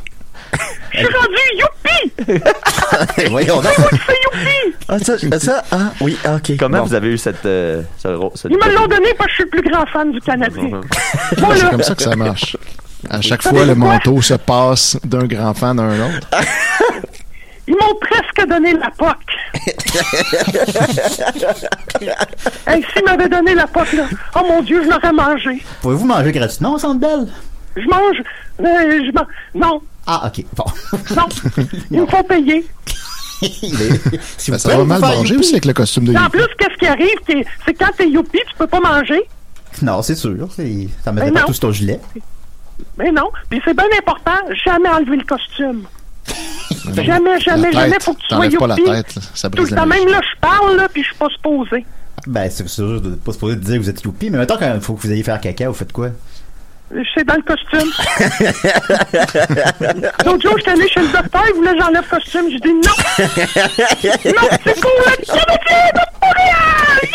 [0.93, 3.29] Je suis rendu youpi!
[3.29, 3.71] Voyons donc.
[3.73, 4.75] C'est youpi!
[4.89, 6.57] Ah, ça, ça, ah, oui, ah, ok.
[6.59, 6.83] Comment Bon.
[6.85, 7.45] vous avez eu cette...
[7.45, 10.11] euh, ce ce- Ils me l'ont donné parce que je suis le plus grand fan
[10.11, 10.81] du Canadien.
[11.29, 11.69] C'est Voilà.
[11.69, 12.57] comme ça que ça marche.
[13.09, 16.27] À chaque fois, le manteau se passe d'un grand fan à un autre.
[17.67, 19.17] Ils m'ont presque donné la POC.
[22.67, 25.63] hey, s'ils m'avaient donné la POC, là, oh mon Dieu, je l'aurais mangé.
[25.81, 27.27] Pouvez-vous manger gratuitement au Centre Bell?
[27.75, 28.17] Je mange...
[28.61, 29.27] euh, je mange...
[29.55, 30.43] Non, Ah, ok.
[30.55, 30.65] Bon.
[31.15, 31.27] non.
[31.91, 32.65] Ils me font payer.
[33.41, 35.39] Si Ben, ça va mal manger youpi.
[35.39, 38.07] aussi avec le costume de Et en plus, qu'est-ce qui arrive, c'est c'est quand t'es
[38.09, 39.21] youpi, tu peux pas manger.
[39.81, 40.47] Non, c'est sûr.
[41.03, 41.99] Ça met Ben pas tout sur ton gilet.
[42.97, 43.31] Mais non.
[43.49, 45.85] Puis c'est bien important, jamais enlever le costume.
[46.95, 49.85] Jamais, jamais, jamais, faut que tu sois pas la tête, là, ça Tout le temps,
[49.85, 51.85] même là, je parle, là, puis je suis pas supposé.
[52.27, 54.73] Ben, c'est sûr de pas supposé de dire que vous êtes youpi, mais maintenant, quand
[54.75, 56.09] il faut que vous ayez faire caca, vous faites quoi?
[57.15, 57.89] C'est dans le costume.
[60.25, 62.49] L'autre jour, j'étais allé chez le docteur, il voulait que j'enlève le costume.
[62.51, 62.81] J'ai dit non.
[62.81, 67.10] non, c'est pour le Canadien de Montréal!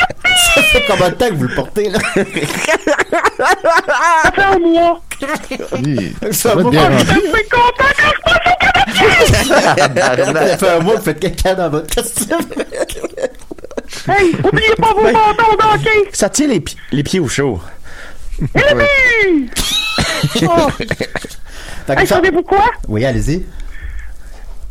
[0.73, 1.99] Fait combien de temps que vous le portez, là?
[3.39, 5.01] Ça fait un mois.
[5.83, 6.91] Oui, Ça Ça va bien.
[6.91, 7.21] Je rempli.
[7.21, 8.51] suis content quand je passe au
[9.75, 10.35] Canadien!
[10.35, 12.39] Ça fait un mois que vous faites caca dans votre costume.
[14.09, 16.09] Hey, oubliez pas vos bâtons d'hockey!
[16.13, 17.61] Ça tient les, pi- les pieds au chaud.
[18.41, 18.53] But!
[20.43, 20.69] Oh.
[21.89, 22.65] Hey, savez-vous quoi?
[22.89, 23.47] Oui, allez-y.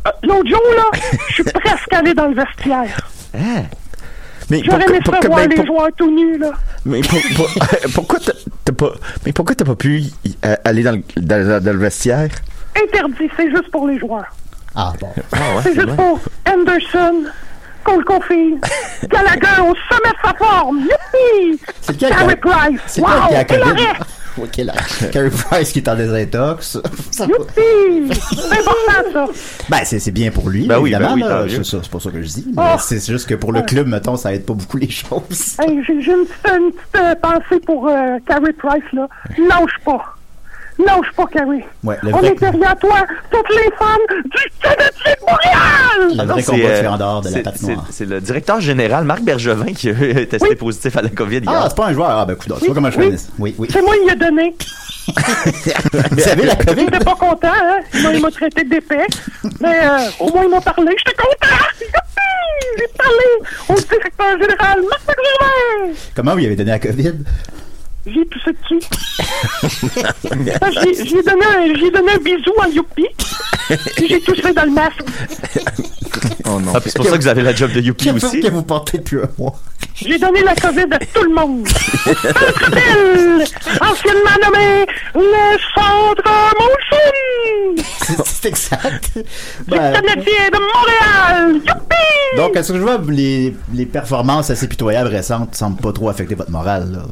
[0.06, 0.84] Euh, L'autre jour, là,
[1.28, 3.08] je suis presque allé dans le vestiaire.
[4.50, 6.52] Mais J'aurais aimé pourquoi- voir mais les pour- joueurs tout nus, là.
[6.84, 7.50] mais pour- pour-
[7.94, 8.32] pourquoi t'as
[8.64, 8.92] t'as pas,
[9.24, 12.28] mais pourquoi t'as pas pu y- euh, aller dans le, dans, dans le vestiaire?
[12.80, 14.26] Interdit, c'est juste pour les joueurs.
[14.74, 15.08] Ah, bon.
[15.62, 17.24] c'est juste pour Anderson,
[17.82, 18.64] Cole Caulfield,
[19.08, 20.78] Gallagher au sommet de sa forme.
[20.80, 21.60] Youpi!
[21.80, 22.80] C'est lequel qui a- Derek Rice.
[22.86, 23.08] c'est Wow!
[23.28, 23.44] qui a
[24.42, 24.74] Ok, là.
[25.12, 26.78] Carey Price qui est en désintox.
[27.10, 27.24] Ça.
[27.26, 28.12] Youpi!
[28.12, 29.26] C'est important, ça.
[29.68, 31.16] Ben, c'est c'est bien pour lui, Ben oui, évidemment.
[31.16, 31.50] ben oui.
[31.56, 32.44] C'est ça, c'est pas ça que je dis.
[32.48, 32.52] Oh.
[32.56, 35.56] mais C'est juste que pour le club, mettons, ça aide pas beaucoup les choses.
[35.58, 39.08] Hey, j'ai j'ai une petite, une petite euh, pensée pour euh, Carrie Price, là.
[39.38, 40.15] Lâche pas.
[40.78, 41.62] Lâche pas, Carrie.
[41.84, 42.98] Ouais, le On est derrière toi,
[43.30, 46.10] toutes les femmes du Canadien de Montréal!
[46.10, 47.84] Le non, vrai c'est, combat euh, se fait en dehors de la c'est- patinoire.
[47.86, 49.94] c'est- C'est le directeur général Marc Bergevin qui a
[50.26, 51.48] testé positif à la COVID hier.
[51.50, 52.10] Ah, c'est pas un joueur.
[52.10, 53.14] Ah, ben, écoute, tu vois comment je Oui.
[53.38, 53.68] Oui, oui.
[53.70, 54.54] C'est moi qui a donné.
[56.10, 56.80] Vous avez la COVID?
[56.84, 57.78] J'étais pas content, hein?
[57.94, 59.06] Il m'a- il m'a traité d'épais.
[59.60, 60.94] Mais euh, au moins, il m'a parlé.
[60.98, 61.54] J'étais content!
[62.78, 65.94] J'ai parlé au directeur général, Marc Bergevin!
[66.14, 67.14] Comment vous y avez donné la COVID?
[68.06, 68.80] J'ai toussé dessus.
[70.60, 73.06] Ah, J'ai donné, donné un bisou en youpi.
[73.96, 75.00] Puis j'ai toussé dans le masque.
[76.48, 76.72] Oh non.
[76.74, 78.40] Ah, puis c'est pour ça que vous avez la job de Youpi aussi.
[78.40, 79.54] que vous portez depuis un mois?
[79.96, 81.66] J'ai donné la COVID à tout le monde.
[81.68, 82.26] Centre
[83.80, 87.82] anciennement nommé le Centre Molson,
[88.24, 89.10] C'est- exact.
[89.66, 91.54] Ben, Canadien de Montréal.
[91.66, 92.36] Youpi!
[92.36, 96.36] donc, est-ce que je vois les, les performances assez pitoyables récentes semblent pas trop affecter
[96.36, 97.02] votre morale, là?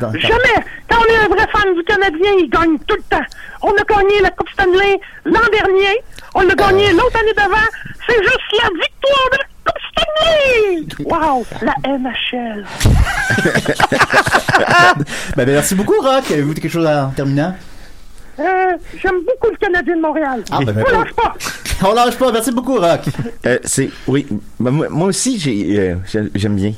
[0.00, 0.64] Jamais!
[0.88, 3.24] Quand on est un vrai fan du Canadien, il gagne tout le temps.
[3.62, 6.00] On a gagné la Coupe Stanley l'an dernier.
[6.34, 7.66] On l'a gagné l'autre année d'avant.
[8.06, 10.86] C'est juste la victoire de la Coupe Stanley!
[11.04, 11.46] Wow!
[11.62, 12.64] La NHL.
[15.36, 16.30] Ben, ben, merci beaucoup, Rock.
[16.30, 17.54] Avez-vous quelque chose à- en terminant?
[18.38, 18.44] Euh,
[19.02, 20.42] J'aime beaucoup le Canadien de Montréal.
[20.50, 21.34] Ah, ben, ben, On lâche pas!
[21.88, 22.32] On lâche pas.
[22.32, 23.00] Merci beaucoup, Rock.
[23.46, 24.26] Euh, c'est oui.
[24.58, 26.72] Ben, moi, aussi, j'ai euh, j'ai- j'aime bien.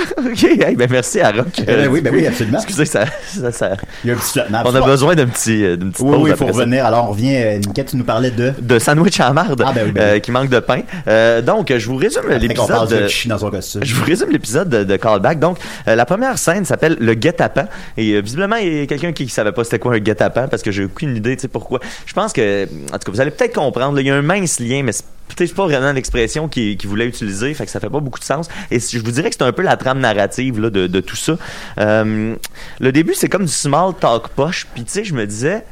[0.18, 1.46] OK, hey, ben merci à Rock.
[1.66, 2.58] ben oui, ben oui, absolument.
[2.58, 4.62] Excusez, ça, ça, ça- Il y a un petit flottement.
[4.64, 6.52] on a besoin d'un petit, euh, d'une petite Oui, pause oui, il faut ça.
[6.52, 6.86] revenir.
[6.86, 7.36] Alors, on revient.
[7.36, 8.52] euh, tu nous parlais de.
[8.60, 10.20] de sandwich à marde Ah, ben oui, ben euh, oui.
[10.20, 10.80] qui manque de pain.
[11.08, 12.88] Euh, donc, je vous résume l'épisode.
[12.90, 13.84] de dans son costume.
[13.84, 15.38] Je vous résume l'épisode de, de Callback.
[15.38, 17.66] Donc, la première scène s'appelle le guet-apens.
[17.96, 20.70] Et visiblement, il y a quelqu'un qui savait pas c'était quoi un guet-apens parce que
[20.70, 21.80] j'ai aucune idée, tu sais pourquoi.
[22.06, 23.94] Je pense que, en tout cas, vous allez peut-être comprendre.
[23.96, 24.92] là, Il y a un mince lien, mais
[25.36, 27.52] c'est pas vraiment l'expression qu'il voulait utiliser.
[27.54, 28.48] Fait que ça fait pas beaucoup de sens.
[28.70, 31.16] Et je vous dirais que c'est un peu la trame narrative là, de, de tout
[31.16, 31.36] ça.
[31.78, 32.34] Euh,
[32.80, 34.66] le début, c'est comme du small talk poche.
[34.74, 35.64] Puis, tu sais, je me disais.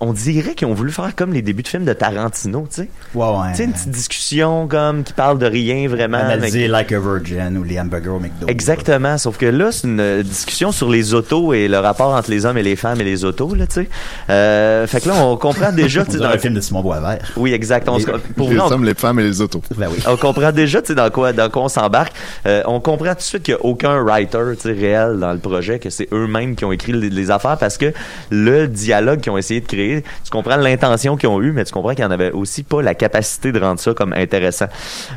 [0.00, 2.88] On dirait qu'ils ont voulu faire comme les débuts de films de Tarantino, tu sais.
[3.14, 3.50] Ouais, ouais.
[3.52, 6.18] Tu sais, une petite discussion comme qui parle de rien vraiment.
[6.18, 8.46] avec- Analyser Like a Virgin ou les hamburgers au McDo.
[8.48, 12.30] Exactement, sauf que là, c'est une euh, discussion sur les autos et le rapport entre
[12.30, 13.88] les hommes et les femmes et les autos, là, tu sais.
[14.28, 16.82] Euh, fait que là, on comprend déjà, tu sais, C'est dans un film de Simon
[16.82, 17.32] Boisvert.
[17.36, 17.88] Oui, exact.
[17.88, 19.62] On, se- pour Les on- hommes, les femmes et les autos.
[19.76, 19.98] Ben oui.
[20.08, 22.12] on comprend déjà, tu sais, dans quoi, dans quoi on s'embarque.
[22.46, 25.32] Euh, on comprend tout de suite qu'il n'y a aucun writer, tu sais, réel dans
[25.32, 27.92] le projet, que c'est eux-mêmes qui ont écrit les, les affaires parce que
[28.30, 31.72] le dialogue qu'ils ont essayé de créer, tu comprends l'intention qu'ils ont eue, mais tu
[31.72, 34.66] comprends qu'ils en avaient aussi pas la capacité de rendre ça comme intéressant.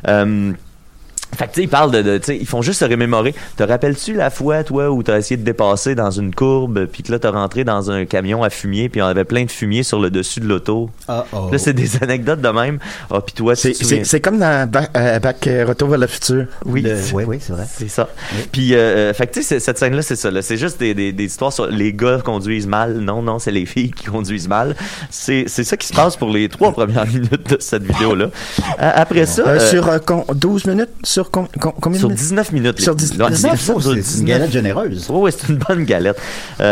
[0.07, 0.53] Euh,
[1.35, 3.33] fait que, tu sais, ils parlent de, de- tu sais, ils font juste se remémorer.
[3.57, 7.11] Te rappelles-tu la fois, toi, où t'as essayé de dépasser dans une courbe, puis que
[7.11, 9.99] là, t'as rentré dans un camion à fumier, puis on avait plein de fumier sur
[9.99, 10.89] le dessus de l'auto?
[11.07, 11.49] Ah, oh.
[11.51, 12.79] Là, c'est des anecdotes de même.
[13.11, 16.07] Ah, puis toi, tu C'est c'est- comme dans Back, euh, Back, euh, Retour vers le
[16.07, 16.45] futur.
[16.65, 17.65] Oui, Le- c'est- Oui, oui, c'est vrai.
[17.71, 18.09] c'est ça.
[18.51, 20.31] Puis, euh, euh, fait que, tu sais, c'est- cette scène-là, c'est ça.
[20.31, 20.41] là.
[20.41, 22.97] C'est juste des, des, des histoires sur les gars conduisent mal.
[22.99, 24.75] Non, non, c'est les filles qui conduisent mal.
[25.09, 28.29] C'est c'est ça qui se passe pour les trois premières minutes de cette vidéo-là.
[28.77, 30.89] Après ça, Euh, euh, sur euh, con- 12 minutes?
[31.03, 32.17] Sur combien sur de minutes?
[32.29, 32.79] 19 minutes.
[32.81, 34.25] Sur les- 19, Ouais, c'est sur C'est une 19.
[34.25, 35.07] galette généreuse.
[35.09, 36.17] Oui, c'est une bonne galette.
[36.59, 36.63] Euh,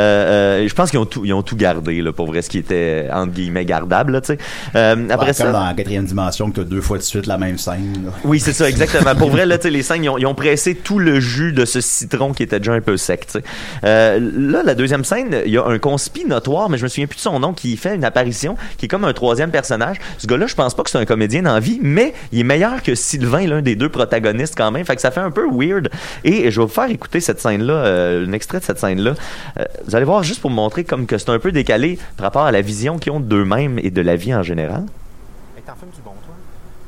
[0.64, 2.58] euh, je pense qu'ils ont tout, ils ont tout gardé, là, pour vrai, ce qui
[2.58, 4.38] était, entre guillemets, gardable, là, tu sais.
[4.76, 5.44] Euh, après ça.
[5.46, 8.04] Comme dans la quatrième dimension, que tu as deux fois de suite la même scène.
[8.06, 8.12] là.
[8.24, 9.16] Oui, c'est ça, exactement.
[9.16, 11.54] Pour vrai, là, tu sais, les scènes, ils ont, ils ont pressé tout le jus
[11.54, 13.44] de ce citron qui était déjà un peu sec, tu sais.
[13.84, 17.18] Là, la deuxième scène, il y a un conspi notoire, mais je me souviens plus
[17.18, 19.98] de son nom, qui fait une apparition, qui est comme un troisième personnage.
[20.18, 22.44] Ce gars-là, je pense pas que c'est un comédien dans la vie, mais il est
[22.44, 24.86] meilleur que Sylvain, l'un des deux protagonistes quand même.
[24.86, 25.90] Fait que ça fait un peu weird.
[26.24, 29.14] Et je vais vous faire écouter cette scène-là, euh, un extrait de cette scène-là.
[29.60, 32.44] Euh, vous allez voir, juste pour montrer comme que c'est un peu décalé par rapport
[32.44, 34.86] à la vision qu'ils ont d'eux-mêmes et de la vie en général.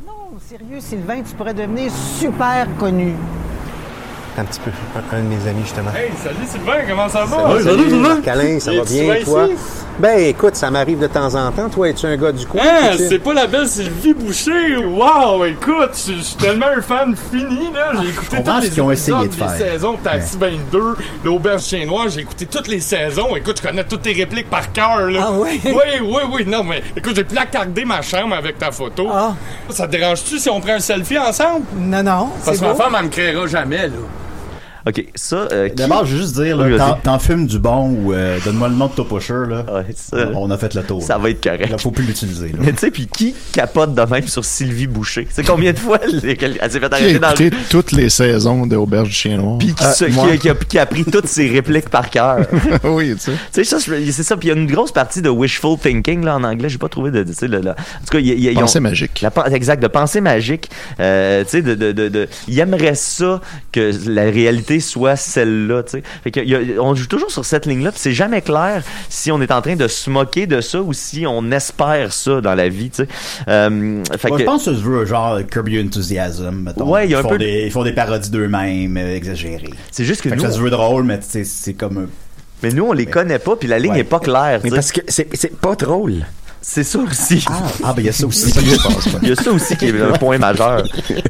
[0.05, 3.13] Non, sérieux, Sylvain, tu pourrais devenir super connu.
[4.39, 4.71] Un petit peu.
[4.95, 5.91] Un, un de mes amis, justement.
[5.93, 7.61] Hey, salut Sylvain, comment ça va?
[7.61, 9.25] salut, Marc-Alain, ça va bien, ici?
[9.25, 9.47] toi?
[9.99, 11.67] Ben, écoute, ça m'arrive de temps en temps.
[11.67, 12.61] Toi, es-tu un gars du coin?
[12.63, 14.77] Hein, c'est pas la belle Sylvie Boucher?
[14.77, 17.91] Wow, écoute, je je suis tellement un fan fini, là.
[18.01, 19.71] J'ai écouté comprends toutes les qu'ils ont essayé de épisodes, les faire.
[19.73, 22.07] saisons de Taxi 22, l'Auberge Chien Noir.
[22.07, 23.35] J'ai écouté toutes les saisons.
[23.35, 25.19] Écoute, je connais toutes tes répliques par cœur, là.
[25.21, 25.59] Ah oui?
[25.65, 26.45] Oui, oui, oui.
[26.47, 29.09] Non, mais écoute, j'ai placardé ma chambre avec ta photo.
[29.13, 29.33] Ah.
[29.69, 31.65] Ça te dérange-tu si on prend un selfie ensemble?
[31.77, 33.95] Non, non, Parce que ma femme, elle me créera jamais, là.
[34.89, 35.47] OK, ça...
[35.51, 38.37] euh, qui- D'abord, je veux juste dire, Oui, t'en- t'en fumes du bon ou euh,
[38.43, 39.65] donne-moi le nom de ton pusher, là.
[39.95, 41.01] ça- on a fait le tour.
[41.03, 41.69] Ça va être correct.
[41.69, 42.59] Là, faut plus l'utiliser, là.
[42.59, 45.25] Mais tu sais, puis qui capote de même sur Sylvie Boucher?
[45.25, 47.51] Tu sais combien de fois elle, elle- s'est fait Qui a arrêter dans le...
[47.69, 49.57] toutes les saisons de Auberge du Chien Noir?
[49.59, 49.83] Puis qui, qui
[50.19, 52.45] a, qui a- qui a appris toutes ses répliques par cœur.
[52.83, 53.31] oui, tu sais.
[53.31, 54.35] Tu sais, ça, je- c'est ça.
[54.37, 56.69] Puis il y a une grosse partie de wishful thinking, là, en anglais.
[56.69, 58.59] J'ai pas trouvé de, tu sais, le- le- en tout cas, il y a- il
[58.59, 59.21] Pensée magique.
[59.21, 60.69] La, exact, de pensée magique.
[60.99, 65.83] Euh, tu sais, de, de, de, de- il aimerait ça que la réalité soit celle-là,
[65.83, 66.03] tu sais.
[66.23, 68.83] Fait que il y a- on joue toujours sur cette ligne-là, puis c'est jamais clair
[69.09, 72.41] si on est en train de se moquer de ça ou si on espère ça
[72.41, 73.07] dans la vie, tu sais.
[73.47, 76.89] Euh, fait Moi, que- je pense que ça se veut genre Curb Your Enthusiasm, mettons.
[76.89, 78.97] Ouais, il y a ils un font peu de- Des, ils font des parodies d'eux-mêmes,
[78.97, 79.69] euh, exagérées.
[79.91, 82.05] C'est juste que Fait nous, ça se veut drôle, mais c'est comme un...
[82.61, 83.99] Mais nous, on les connaît pas, puis la ligne Ouais.
[83.99, 84.59] est pas claire.
[84.63, 86.25] Mais parce que c'est c'est pas drôle.
[86.61, 87.45] C'est ça aussi.
[87.83, 88.49] Ah, ben il y a ça aussi.
[88.53, 89.07] Je pense.
[89.21, 90.83] Il y a ça aussi qui est un point majeur.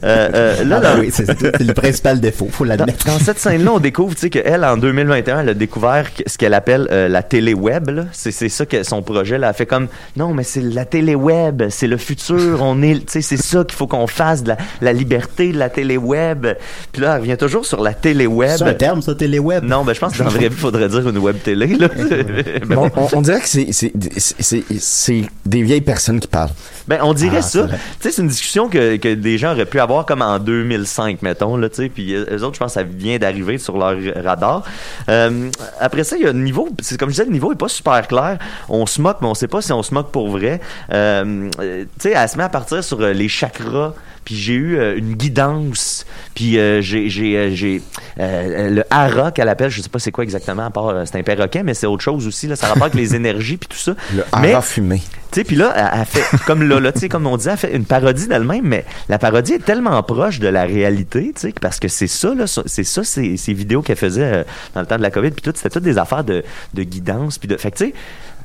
[0.04, 1.28] Euh, euh, là, Ah, ben dans- oui, c'est
[1.62, 3.06] le principal défaut, faut Dans, l'admettre.
[3.06, 6.54] dans cette scène-là, on découvre tu sais, qu'elle, en 2021, elle a découvert ce qu'elle
[6.56, 7.90] appelle euh, la télé-web.
[7.90, 8.06] là.
[8.12, 9.38] C'est, c'est ça que son projet.
[9.38, 9.50] Là.
[9.50, 9.88] Elle fait comme,
[10.18, 12.62] non, mais c'est la télé-web, c'est le futur.
[12.62, 15.58] On est, tu sais, c'est ça qu'il faut qu'on fasse, de la, la liberté de
[15.60, 16.48] la télé-web.
[16.92, 18.56] Puis là, elle revient toujours sur la télé-web.
[18.58, 19.64] C'est un terme, ça, télé-web?
[19.64, 21.68] Non, ben je pense que dans la vraie vie, il faudrait dire une web télé.
[21.68, 21.88] Là.
[22.68, 22.92] Mais On, bon.
[22.96, 26.50] on- on dirait que c'est- des vieilles personnes qui parlent.
[26.88, 27.68] Ben, on dirait Ah, ça.
[28.00, 31.68] c'est une discussion que, que des gens auraient pu avoir comme en 2005, mettons, là.
[31.70, 34.64] Puis euh, eux autres, je pense que ça vient d'arriver sur leur radar.
[35.10, 37.56] Euh, après ça, il y a un niveau, c'est comme je disais, le niveau est
[37.56, 38.38] pas super clair.
[38.70, 40.60] On se moque, mais on sait pas si on se moque pour vrai.
[40.92, 43.94] Euh, tu sais, elle se met à partir sur les chakras.
[44.30, 46.06] Puis j'ai eu euh, une guidance.
[46.36, 47.82] Puis euh, j'ai j'ai euh, j'ai
[48.20, 51.64] le hara qu'elle appelle, je sais pas c'est quoi exactement, à part c'est un perroquet,
[51.64, 52.46] mais c'est autre chose aussi.
[52.46, 53.96] Là, ça a rapport avec les énergies puis tout ça.
[54.16, 55.02] Le Mais- hara fumé.
[55.32, 57.48] tu sais, puis là, elle, elle fait, comme là, là, tu sais, comme on dit,
[57.50, 61.42] elle fait une parodie d'elle-même, mais la parodie est tellement proche de la réalité, tu
[61.48, 64.86] sais, parce que c'est ça, là, c'est ça, ces, ces vidéos qu'elle faisait dans le
[64.86, 66.44] temps de la COVID, puis tout, c'était toutes des affaires de,
[66.76, 67.94] de guidance, puis de, fait que, tu sais,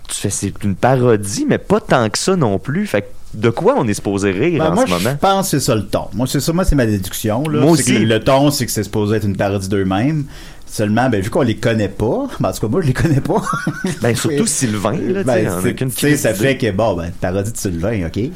[0.09, 3.51] tu fais, c'est une parodie, mais pas tant que ça non plus, fait que de
[3.51, 5.11] quoi on est supposé rire Ben, en moi, ce moment?
[5.11, 6.09] je pense que c'est ça le ton.
[6.15, 7.43] Moi, c'est ça, moi, c'est ma déduction.
[7.45, 7.61] Là.
[7.61, 7.95] Moi C'est aussi.
[7.95, 10.25] que le ton, c'est que c'est supposé être une parodie d'eux-mêmes.
[10.67, 13.21] Seulement, ben, vu qu'on les connaît pas, ben, en tout cas, moi, je les connais
[13.21, 13.43] pas.
[14.03, 18.07] Ben, surtout Sylvain, là, Ben, tu sais, ça fait que, bon, ben, parodie de Sylvain,
[18.07, 18.19] OK.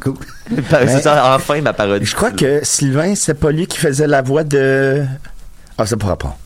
[0.00, 0.14] Cool.
[0.50, 2.04] Ben, c'est ça, enfin, ma parodie.
[2.04, 5.04] Je crois que Sylvain, c'est pas lui qui faisait la voix de.
[5.78, 6.36] Ah, c'est pas rapport.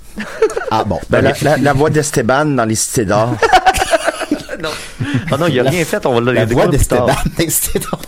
[0.71, 0.99] Ah, bon.
[1.09, 3.35] Ben, la, la- la voix d'Esteban dans les cités d'or.
[5.31, 6.67] Ah non, il a rien fait, on va le La voix
[7.39, 7.99] d'Esteban.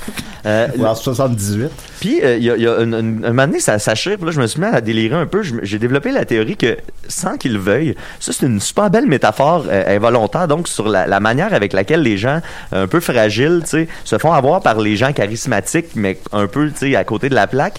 [0.45, 1.71] Euh, en 78.
[2.01, 4.17] Puis, euh, il y a, il y a une- une- un moment donné, ça, puis
[4.27, 5.43] là, je me suis mis à délirer un peu.
[5.63, 6.77] J'ai développé la théorie que,
[7.07, 11.07] sans qu'ils le veuillent, ça, c'est une super belle métaphore euh, involontaire, donc, sur la,
[11.07, 12.41] la manière avec laquelle les gens
[12.73, 16.69] un peu fragiles, tu sais, se font avoir par les gens charismatiques, mais un peu,
[16.71, 17.79] tu sais, à côté de la plaque.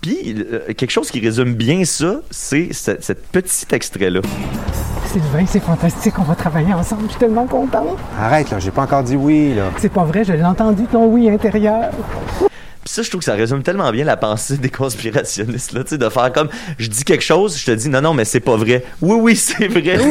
[0.00, 4.20] Puis, euh, quelque chose qui résume bien ça, c'est ce, ce petit extrait-là.
[5.06, 7.84] Sylvain, c'est fantastique, on va travailler ensemble, je suis tellement content.
[8.18, 9.64] Arrête, là, j'ai pas encore dit oui, là.
[9.76, 11.90] C'est pas vrai, je l'ai entendu ton oui intérieur.
[12.90, 15.90] Puis ça, je trouve que ça résume tellement bien la pensée des conspirationnistes, là, tu
[15.90, 18.40] sais, de faire comme, je dis quelque chose, je te dis, non, non, mais c'est
[18.40, 18.82] pas vrai.
[19.00, 19.96] Oui, oui, c'est vrai.
[19.96, 20.10] oui,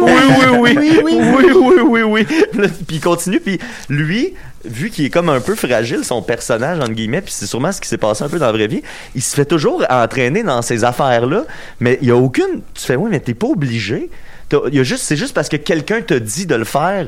[0.00, 2.24] oui, oui, oui, oui, oui, oui, oui.
[2.24, 4.34] Puis il continue, puis lui,
[4.64, 7.80] vu qu'il est comme un peu fragile, son personnage, entre guillemets, puis c'est sûrement ce
[7.80, 8.82] qui s'est passé un peu dans la vraie vie,
[9.14, 11.44] il se fait toujours entraîner dans ces affaires-là,
[11.78, 14.10] mais il y a aucune, tu fais, oui, mais t'es pas obligé.
[14.52, 17.06] Y a juste, c'est juste parce que quelqu'un te dit de le faire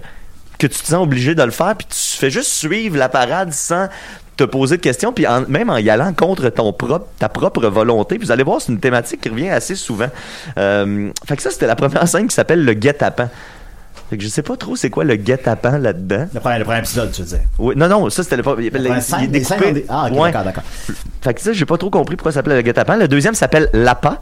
[0.60, 3.52] que tu te sens obligé de le faire, puis tu fais juste suivre la parade
[3.52, 3.88] sans
[4.38, 7.66] te poser de questions, puis en- même en y allant contre ton propre, ta propre
[7.66, 8.16] volonté.
[8.18, 10.08] Vous allez voir, c'est une thématique qui revient assez souvent.
[10.56, 13.28] Euh, fait que ça, c'était la première scène qui s'appelle le guet-apens.
[14.10, 16.28] Fait que je sais pas trop c'est quoi le guet-apens là-dedans.
[16.32, 17.40] Le premier, le premier épisode, tu veux dire?
[17.58, 19.58] Oui, non, non, ça c'était le, il, il première est scène, les découpé.
[19.58, 20.30] scènes ont des- Ah, ok, Ouais.
[20.32, 20.62] d'accord, d'accord.
[21.20, 22.96] Fait que ça, j'ai pas trop compris pourquoi ça s'appelait le guet-apens.
[22.96, 24.20] Le deuxième s'appelle l'APA.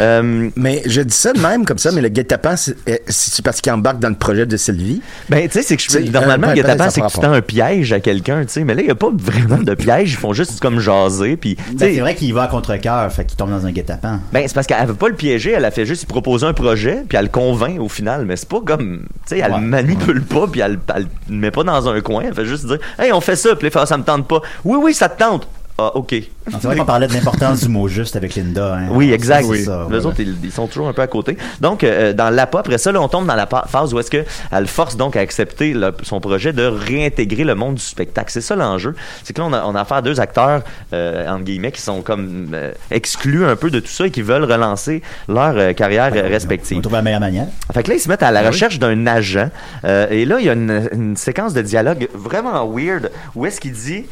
[0.00, 2.96] Euh, mais je dis ça de même, comme ça, mais le guet-apens, c'est euh,
[3.44, 5.00] parce qu'il embarque dans le projet de Sylvie?
[5.30, 7.20] Ben, tu sais, c'est que je- normalement, euh, le ben, guet-apens, peut-être c'est que tu
[7.20, 8.64] tends un piège à quelqu'un, tu sais.
[8.64, 10.12] Mais là, il n'y a pas vraiment de piège.
[10.12, 11.36] Ils font juste comme jaser.
[11.36, 13.70] Puis, tu Ben, sais, c'est vrai qu'il va à contre-cœur, fait qu'il tombe dans un
[13.70, 14.20] guet-apens.
[14.32, 17.04] Ben, c'est parce qu'elle veut pas le piéger, elle a fait juste proposer un projet,
[17.08, 18.24] puis elle le convainc au final.
[18.26, 19.06] Mais c'est pas comme.
[19.26, 19.60] Tu sais, elle Ouais.
[19.60, 22.24] le manipule pas, puis elle, elle le met pas dans un coin.
[22.26, 24.40] Elle fait juste dire Hey, on fait ça, puis là, ça me tente pas.
[24.64, 25.48] Oui, oui, ça te tente.
[25.76, 26.14] Ah, OK.
[26.52, 28.76] C'est vrai qu'on parlait de l'importance du mot juste avec Linda.
[28.76, 28.86] Hein.
[28.90, 29.44] Oui, exact.
[29.50, 30.06] C'est ça, Les voilà.
[30.06, 31.36] autres, ils, ils sont toujours un peu à côté.
[31.60, 34.66] Donc, euh, dans l'APA, après ça, là, on tombe dans la phase où est-ce qu'elle
[34.68, 38.30] force donc à accepter le- son projet de réintégrer le monde du spectacle.
[38.30, 38.94] C'est ça l'enjeu.
[39.24, 41.80] C'est que là, on a, on a affaire à deux acteurs, euh, entre guillemets, qui
[41.80, 45.72] sont comme euh, exclus un peu de tout ça et qui veulent relancer leur euh,
[45.72, 46.78] carrière respective.
[46.78, 47.46] On trouve la meilleure manière.
[47.72, 48.48] Fait que là, ils se mettent à la Ah oui.
[48.50, 49.48] recherche d'un agent.
[49.84, 53.72] Et là, il y a une, une séquence de dialogue vraiment weird où est-ce qu'il
[53.72, 54.04] dit...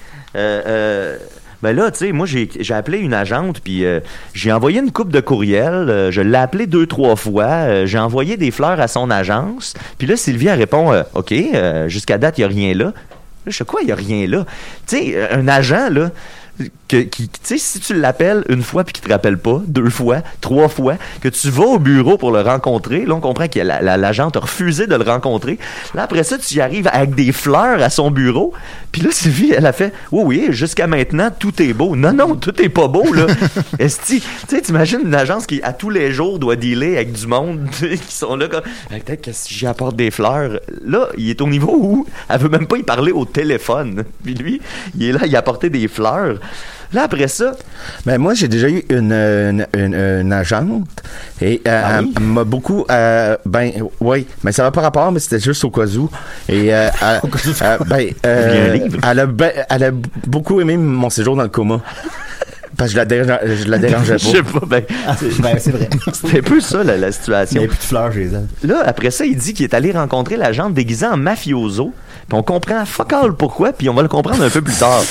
[1.62, 4.00] Ben là, tu sais, moi, j'ai appelé une agente, puis euh,
[4.34, 5.72] j'ai envoyé une coupe de courriel.
[5.72, 7.44] euh, je l'ai appelé deux, trois fois.
[7.44, 9.74] euh, j'ai envoyé des fleurs à son agence.
[9.96, 11.32] Puis là, Sylvie, elle répond OK,
[11.86, 12.92] jusqu'à date, il n'y a rien là.
[13.46, 14.44] Je sais quoi, il n'y a rien là.
[14.86, 16.10] Tu sais, un agent, là,
[16.88, 19.88] que, qui, tu sais, si tu l'appelles une fois puis qu'il te rappelle pas, deux
[19.88, 23.58] fois, trois fois, que tu vas au bureau pour le rencontrer, là, on comprend que
[23.60, 25.58] la- la- l'agent a refusé de le rencontrer.
[25.94, 28.52] Là, après ça, tu y arrives avec des fleurs à son bureau.
[28.92, 31.96] Puis là, Sylvie, elle a fait, oui, oui, jusqu'à maintenant, tout est beau.
[31.96, 33.26] Non, non, tout est pas beau, là.
[33.78, 37.26] Esti, tu sais, t'imagines une agence qui, à tous les jours, doit dealer avec du
[37.26, 40.60] monde qui sont là comme, peut-être que si j'y apporte des fleurs.
[40.84, 44.04] Là, il est au niveau où elle veut même pas y parler au téléphone.
[44.22, 44.60] Puis lui,
[44.96, 46.38] il est là, il a apporté des fleurs.
[46.92, 47.52] Là, après ça.
[48.04, 50.86] Ben, moi, j'ai déjà eu une, une, une- une agente
[51.40, 52.84] et euh, Ah elle, elle m'a beaucoup.
[52.90, 56.10] euh, ben, oui, mais ça va pas rapport, mais c'était juste au cas où.
[56.50, 57.20] Et, euh, elle-
[57.62, 59.90] euh, ben, euh, elle, a, ben- elle a
[60.26, 61.80] beaucoup aimé mon séjour dans le coma.
[62.76, 64.18] Parce que je la, dérangeais, je la dérangeais pas.
[64.18, 64.82] Je sais pas, ben,
[65.40, 65.88] ben, c'est vrai.
[66.12, 67.60] C'était un peu ça, la, la situation.
[67.60, 68.68] Il y a plus de fleurs chez elle.
[68.68, 71.92] Là, après ça, il dit qu'il est allé rencontrer l'agente déguisée en mafioso.
[72.28, 75.02] Puis on comprend fuck all pourquoi, puis on va le comprendre un peu plus tard.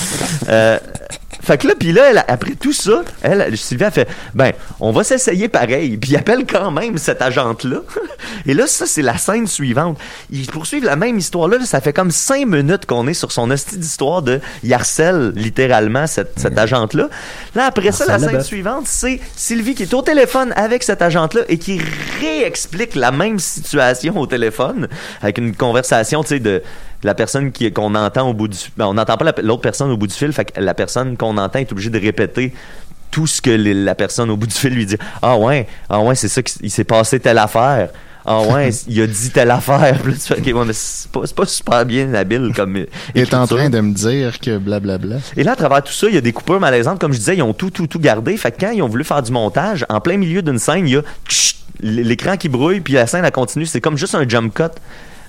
[0.49, 0.77] Euh,
[1.41, 4.91] fait que là, puis là, elle- après tout ça, elle, Sylvie a fait, ben, on
[4.91, 5.97] va s'essayer pareil.
[5.97, 7.77] Puis il appelle quand même cette agente-là.
[8.45, 9.97] Et là, ça, c'est la scène suivante.
[10.31, 11.57] Ils poursuivent la même histoire-là.
[11.57, 15.31] là, Ça fait comme cinq minutes qu'on est sur son hostie d'histoire de il harcèle
[15.35, 17.09] littéralement cette, cette agente-là.
[17.55, 21.41] Là, après ça, la scène suivante, c'est Sylvie qui est au téléphone avec cette agente-là
[21.49, 21.81] et qui
[22.19, 24.87] réexplique la même situation au téléphone
[25.21, 26.61] avec une conversation, tu sais, de
[27.03, 29.89] la personne qui qu'on entend au bout du ben, on n'entend pas la- l'autre personne
[29.91, 32.53] au bout du fil fait que la personne qu'on entend est obligée de répéter
[33.09, 35.99] tout ce que les- la personne au bout du fil lui dit ah ouais ah
[35.99, 37.89] ouais c'est ça qu'il s'est passé telle affaire
[38.25, 42.13] ah ouais il a dit telle affaire Puis tu fais, mais c'est pas, super bien
[42.13, 42.77] habile comme
[43.15, 45.15] Il est en train de me dire que blablabla.
[45.35, 46.99] Et là, à travers tout ça, il y a des coupures malaisantes.
[46.99, 48.37] Comme je disais, ils ont tout, tout, tout gardé.
[48.37, 50.93] Fait que quand ils ont voulu faire du montage, en plein milieu d'une scène, il
[50.93, 51.01] y a
[51.79, 53.65] l'écran qui brouille, puis la scène, elle continue.
[53.65, 54.65] C'est comme juste un jump cut.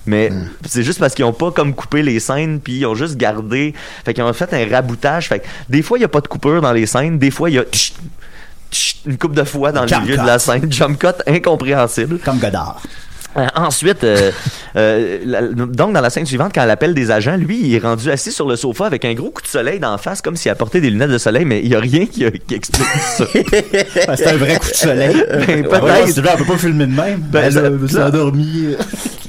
[0.05, 0.31] Mais
[0.65, 3.73] c'est juste parce qu'ils ont pas comme coupé les scènes, puis ils ont juste gardé.
[4.03, 5.29] Fait qu'ils ont fait un raboutage.
[5.29, 7.17] Fait que des fois, il y a pas de coupure dans les scènes.
[7.19, 7.63] Des fois, il y a
[9.05, 10.21] une coupe de fois dans le Jump milieu cut.
[10.21, 10.71] de la scène.
[10.71, 12.19] Jump cut incompréhensible.
[12.19, 12.81] Comme Godard.
[13.37, 14.31] Euh, ensuite, euh,
[14.75, 17.79] euh, la- donc dans la scène suivante, quand elle appelle des agents, lui, il est
[17.79, 20.51] rendu assis sur le sofa avec un gros coup de soleil d'en face, comme s'il
[20.51, 23.25] apportait des lunettes de soleil, mais il n'y a rien qui, qui explique ça.
[23.33, 25.23] Ben, c'est un vrai coup de soleil.
[25.47, 26.07] Ben, Ouais, peut-être.
[26.09, 27.19] c'est vrai, on peut pas filmer de même.
[27.19, 27.57] Ben, elle
[27.91, 28.75] elle endormie.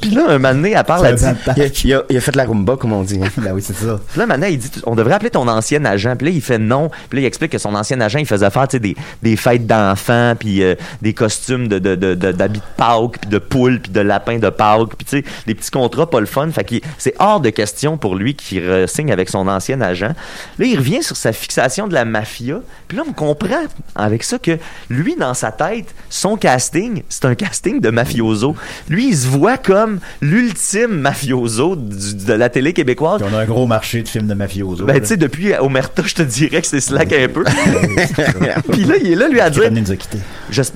[0.01, 1.25] Puis là, un donné, elle parle, elle dit...
[1.57, 3.19] Il a, il a- il a fait de la rumba, comme on dit.
[3.23, 3.29] hein.
[3.39, 3.99] ben oui, c'est ça.
[4.11, 6.15] Puis là, maintenant, il dit, on devrait appeler ton ancien agent.
[6.17, 6.91] Puis là, il fait non.
[7.09, 10.35] Puis là, il explique que son ancien agent, il faisait faire, des, des fêtes d'enfants,
[10.39, 13.93] puis euh, des costumes de, de, de, de- d'habits de Pâques, puis de poules, puis
[13.95, 16.51] de lapins de Pâques, puis tu sais, des petits contrats pas le fun.
[16.51, 20.13] Fait que c'est hors de question pour lui qu'il signe avec son ancien agent.
[20.59, 22.61] Là, il revient sur sa fixation de la mafia.
[22.89, 23.63] Puis là, on comprend
[23.95, 24.59] avec ça que
[24.91, 28.55] lui, dans sa tête, son casting, c'est un casting de mafioso.
[28.89, 33.23] Lui, il se voit comme l'ultime mafioso du- de la télé québécoise.
[33.23, 34.85] Puis on a un gros marché de films de mafioso.
[34.85, 37.45] Ben, tu sais, depuis Omerta, je te dirais que c'est slack un peu.
[38.73, 39.63] Puis là, il est là, lui, à dire.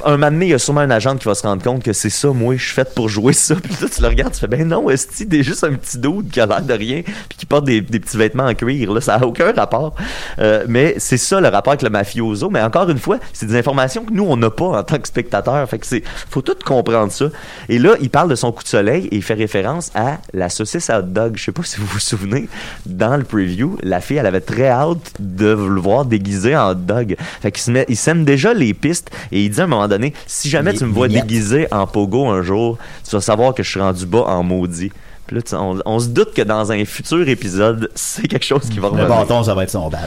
[0.04, 1.92] Un moment donné, il y a sûrement un agent qui va se rendre compte que
[1.92, 3.54] c'est ça, moi, je suis fait pour jouer ça.
[3.62, 6.30] Puis là, tu le regardes, tu fais, ben non, est-ce que juste un petit dude
[6.30, 9.00] qui a l'air de rien, puis qui porte des, des petits vêtements en cuir, là,
[9.00, 9.94] ça n'a aucun rapport.
[10.38, 12.50] Euh, mais c'est ça le rapport avec le mafioso.
[12.50, 15.08] Mais encore une fois, c'est des informations que nous, on n'a pas en tant que
[15.08, 15.68] spectateurs.
[15.68, 17.26] Fait que c'est, faut tout comprendre ça.
[17.68, 20.48] Et là, il parle de son coup de soleil et il fait référence à la
[20.48, 21.36] saucisse à hot dog.
[21.36, 22.48] Je sais pas si vous vous souvenez,
[22.86, 26.74] dans le preview, la fille, elle avait très hâte de le voir déguisé en hot
[26.74, 27.16] dog.
[27.40, 29.88] Fait qu'il se met, il sème déjà les pistes et il dit à un moment
[29.88, 31.26] donné, si jamais Les tu me vois vignettes.
[31.26, 34.90] déguisé en pogo un jour, tu vas savoir que je suis rendu bas en maudit.
[35.26, 38.62] Puis là, tu- on, on se doute que dans un futur épisode, c'est quelque chose
[38.70, 39.08] qui va Le revenir.
[39.08, 39.98] bâton, ça va être son bat.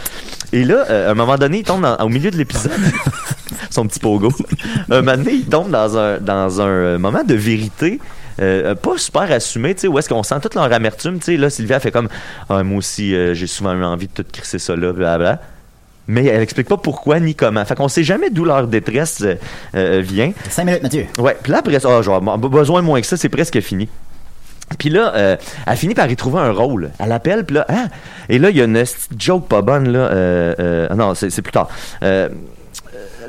[0.51, 2.71] Et là, euh, à un moment donné, il tombe dans- au milieu de l'épisode.
[3.69, 4.31] son petit pogo.
[4.89, 7.99] un moment donné, il tombe dans un, dans un euh, moment de vérité.
[8.41, 11.37] euh, pas super assumé, tu sais, où est-ce qu'on sent toute leur amertume, tu sais,
[11.37, 12.09] là, Sylvia fait comme,
[12.49, 15.39] ah, moi aussi, euh, j'ai souvent eu envie de tout crisser ça là, blablabla.
[16.07, 17.63] Mais elle explique pas pourquoi ni comment.
[17.63, 19.35] Fait qu'on sait jamais d'où leur détresse euh,
[19.75, 20.31] euh, vient.
[20.49, 21.05] 5 minutes, Mathieu.
[21.19, 23.87] Ouais, puis là, après ça, ah, genre, besoin moins que ça, c'est presque fini.
[24.79, 25.37] Puis là, euh,
[25.67, 26.91] elle finit par y trouver un rôle.
[26.99, 27.85] Elle appelle, puis là, ah!
[28.29, 28.83] Et là, il y a une
[29.17, 29.99] joke pas bonne, là.
[29.99, 31.69] Euh, euh, ah non, c'est plus tard.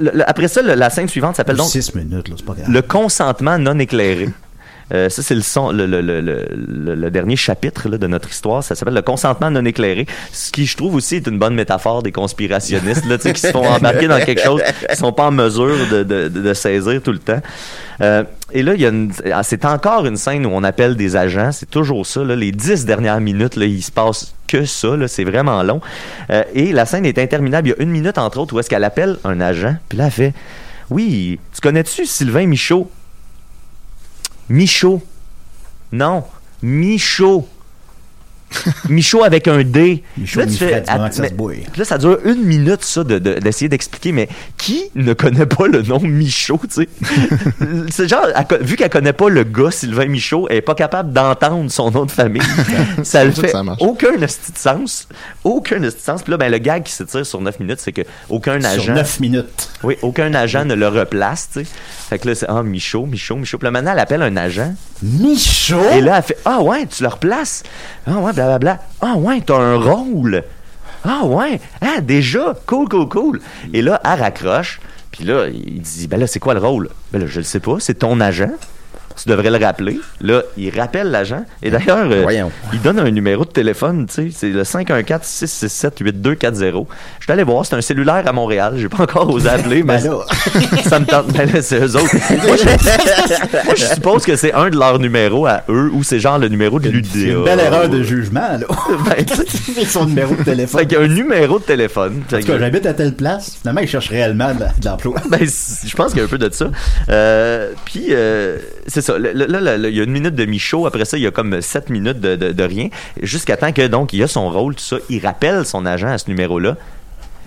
[0.01, 2.55] Le- le- après ça, le- la scène suivante s'appelle donc 6 minutes, là, c'est pas
[2.55, 2.71] grave.
[2.71, 4.31] Le consentement non éclairé.
[4.93, 6.21] Euh, ça, c'est le, son, le, le, le,
[6.95, 8.63] le- dernier chapitre de notre histoire.
[8.63, 10.07] Ça s'appelle le consentement non éclairé.
[10.33, 14.09] Ce qui, je trouve aussi, est une bonne métaphore des conspirationnistes qui se font embarquer
[14.09, 17.41] dans quelque chose qu'ils sont pas en mesure de, de, saisir tout le temps.
[18.01, 18.73] Euh, et là,
[19.33, 21.53] ah, c'est encore une scène où on appelle des agents.
[21.53, 22.23] C'est toujours ça.
[22.25, 25.81] Les dix dernières minutes, là, il se passe que ça, c'est vraiment long.
[26.31, 27.69] Euh, et la scène est interminable.
[27.69, 30.07] Il y a une minute, entre autres, où est-ce qu'elle appelle un agent, puis là,
[30.07, 30.35] elle fait
[30.91, 32.91] «Oui, tu connais-tu Sylvain Michaud?»
[34.53, 35.01] Michaud.
[35.93, 36.25] Non,
[36.63, 37.49] Michaud.
[38.89, 40.03] Michaud avec un D.
[40.17, 41.23] Michaud, Là, tu fais- mais- se
[41.71, 44.29] puis là, ça dure une minute, ça, de- de- d'essayer d'expliquer, mais
[44.59, 46.89] qui ne connaît pas le nom Michaud, tu sais?
[47.91, 51.13] C'est genre, elle vu qu'elle connaît pas le gars Sylvain Michaud, elle est pas capable
[51.13, 52.43] d'entendre son nom de famille.
[53.03, 54.27] ça le fait ça aucun de
[54.57, 55.09] sens.
[55.45, 56.23] Aucun de sens.
[56.23, 58.95] Puis là, ben, le gag qui s'étire sur 9 minutes, c'est que aucun Sur agent.
[58.95, 59.71] 9 minutes.
[59.83, 61.67] Oui, aucun agent ne le replace, tu sais.
[62.11, 63.59] Fait que là, c'est, ah, Michaud, Michaud, Michaud.
[63.59, 64.75] Puis là, maintenant, elle appelle un agent.
[65.03, 65.83] Michaud?
[65.97, 67.63] Et là, elle fait, ah ouais, tu le replaces.
[68.07, 68.33] Ah ouais,
[69.01, 70.45] Ah ouais, t'as un rôle.
[71.05, 73.41] Ah ouais, ah déjà, cool, cool, cool.
[73.73, 74.81] Et là, elle raccroche.
[75.11, 76.89] Puis là, il dit, ben là, c'est quoi le rôle?
[77.13, 78.53] Ben là, je le sais pas, c'est ton agent.
[79.23, 80.01] Tu devrais le rappeler.
[80.21, 81.45] Là, il rappelle l'agent.
[81.63, 82.27] Et d'ailleurs, euh,
[82.73, 86.87] il donne un numéro de téléphone, tu sais, c'est le 514-667-8240.
[87.21, 88.75] Je suis allé voir, c'est un cellulaire à Montréal.
[88.77, 90.11] J'ai pas encore osé appeler, mais Ben
[90.89, 91.33] ça me tente.
[91.33, 92.17] Ben c'est eux autres.
[92.47, 92.65] Moi, je,
[93.65, 96.49] moi, je suppose que c'est un de leurs numéros à eux ou c'est genre le
[96.49, 97.09] numéro de l'UDA.
[97.13, 98.67] C'est une belle erreur de jugement, là.
[99.05, 99.25] Ben,
[99.87, 100.81] Son numéro de téléphone.
[100.81, 102.23] Fait qu'il y a un numéro de téléphone.
[102.33, 103.57] En tout cas, j'habite à telle place.
[103.61, 105.21] Finalement, il cherche réellement de de l'emploi.
[105.29, 106.71] Ben, je pense qu'il y a un peu de ça.
[107.09, 109.12] Euh, puis, euh, c'est ça.
[109.19, 110.87] Là, il y a une minute de Michaud.
[110.87, 112.89] Après ça, il y a comme sept minutes de, rien.
[113.23, 114.97] Jusqu'à temps que, donc, il a son rôle, tout ça.
[115.09, 116.77] Il rappelle son agent à ce numéro-là.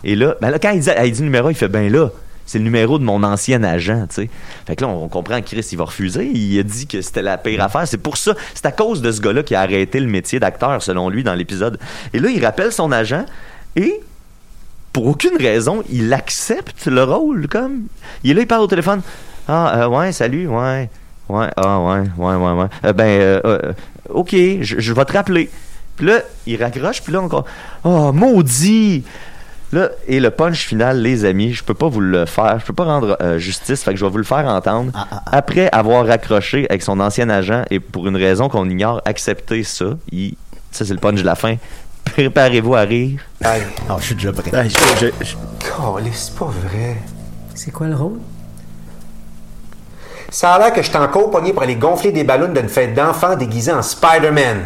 [0.03, 2.09] Et là, ben là quand il dit, le numéro, il fait, ben là,
[2.45, 4.30] c'est le numéro de mon ancien agent, tu sais.
[4.68, 6.28] Fait que là, on comprend que Chris, il va refuser.
[6.28, 7.88] Il a dit que c'était la pire affaire.
[7.88, 10.82] C'est pour ça, c'est à cause de ce gars-là qui a arrêté le métier d'acteur,
[10.84, 11.80] selon lui, dans l'épisode.
[12.13, 13.26] Et là, il rappelle son agent
[13.76, 13.99] et
[14.93, 17.88] pour aucune raison, il accepte le rôle, comme.
[18.24, 19.01] Il est là, il parle au téléphone.
[19.47, 20.89] Ah, euh, ouais, salut, ouais.
[21.30, 22.68] Ouais, ah, ouais, ouais, ouais, ouais.
[22.86, 23.74] Euh, ben, euh, euh,
[24.10, 25.50] ok, je, je vais te rappeler.
[25.96, 27.46] Puis là, il raccroche, puis là, encore.
[27.84, 29.04] Oh, maudit!
[29.72, 32.74] Là, et le punch final, les amis, je peux pas vous le faire, je peux
[32.74, 34.92] pas rendre euh, justice, fait que je vais vous le faire entendre.
[35.26, 39.86] Après avoir raccroché avec son ancien agent et pour une raison qu'on ignore, accepter ça,
[40.12, 40.36] il,
[40.72, 41.56] ça c'est le punch de la fin.
[42.06, 43.20] Préparez-vous à rire.
[43.44, 43.56] Ah,
[44.00, 44.52] je suis déjà prêt.
[46.14, 46.98] c'est pas vrai.
[47.56, 48.20] C'est quoi le rôle?
[50.36, 52.94] Ça a l'air que je suis encore pogné pour aller gonfler des ballons d'une fête
[52.94, 54.64] d'enfants déguisé en Spider-Man.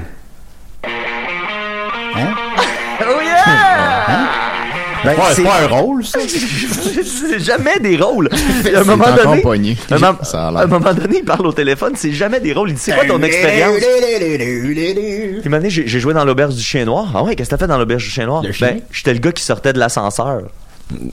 [0.84, 0.90] Hein?
[3.02, 4.28] Oh yeah!
[5.06, 6.20] Ben, c'est pas un rôle, ça.
[6.28, 8.30] c'est jamais des rôles.
[8.32, 9.44] À un C'est moment donné,
[9.92, 10.60] un mom- Ça a l'air.
[10.62, 12.70] à un moment donné, il parle au téléphone, c'est jamais des rôles.
[12.72, 13.76] Il dit c'est quoi ton expérience?
[15.62, 17.12] Puis j'ai joué dans l'auberge du chien noir.
[17.14, 18.42] Ah ouais, qu'est-ce que t'as fait dans l'auberge du chien noir?
[18.42, 18.50] Le?
[18.60, 20.42] Ben, j'étais le gars qui sortait de l'ascenseur.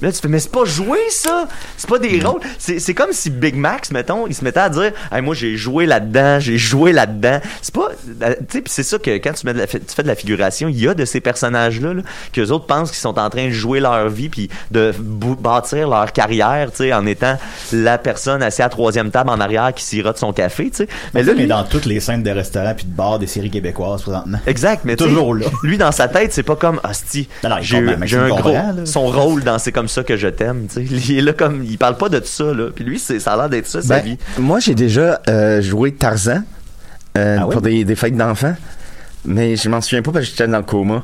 [0.01, 1.47] Là, tu fais, mais c'est pas joué, ça!
[1.77, 2.41] C'est pas des rôles?
[2.59, 5.57] C'est c'est comme si Big Max, mettons, il se mettait à dire, hey, moi, j'ai
[5.57, 7.41] joué là-dedans, j'ai joué là-dedans.
[7.61, 7.91] C'est pas,
[8.23, 10.15] euh, tu sais, c'est ça que quand tu, mets de la, tu fais de la
[10.15, 12.03] figuration, il y a de ces personnages-là, là,
[12.33, 15.89] que les autres pensent qu'ils sont en train de jouer leur vie puis de bâtir
[15.89, 17.37] leur carrière, tu sais, en étant
[17.73, 20.89] la personne assise à la troisième table en arrière qui sirote son café, tu sais.
[21.13, 23.51] Mais là, Mais lui, dans toutes les scènes de restaurants puis de bars des séries
[23.51, 24.39] québécoises présentement.
[24.47, 25.47] Exact, mais Toujours là.
[25.63, 27.29] Lui, dans sa tête, c'est pas comme Hostie.
[27.61, 28.53] J'ai mais un gros.
[28.53, 28.73] là.
[28.85, 30.69] Son rôle dans C'est comme ça que je t'aime.
[30.77, 31.65] Il est là comme.
[31.65, 32.69] Il parle pas de ça, là.
[32.73, 34.19] Puis lui, c'est, ça a l'air d'être ça, sa Ben, vie.
[34.39, 36.45] Moi, j'ai déjà euh, joué Tarzan
[37.19, 37.53] euh, Ah oui?
[37.53, 38.55] pour des, des fêtes d'enfants,
[39.25, 41.03] mais je m'en souviens pas parce que j'étais dans le coma.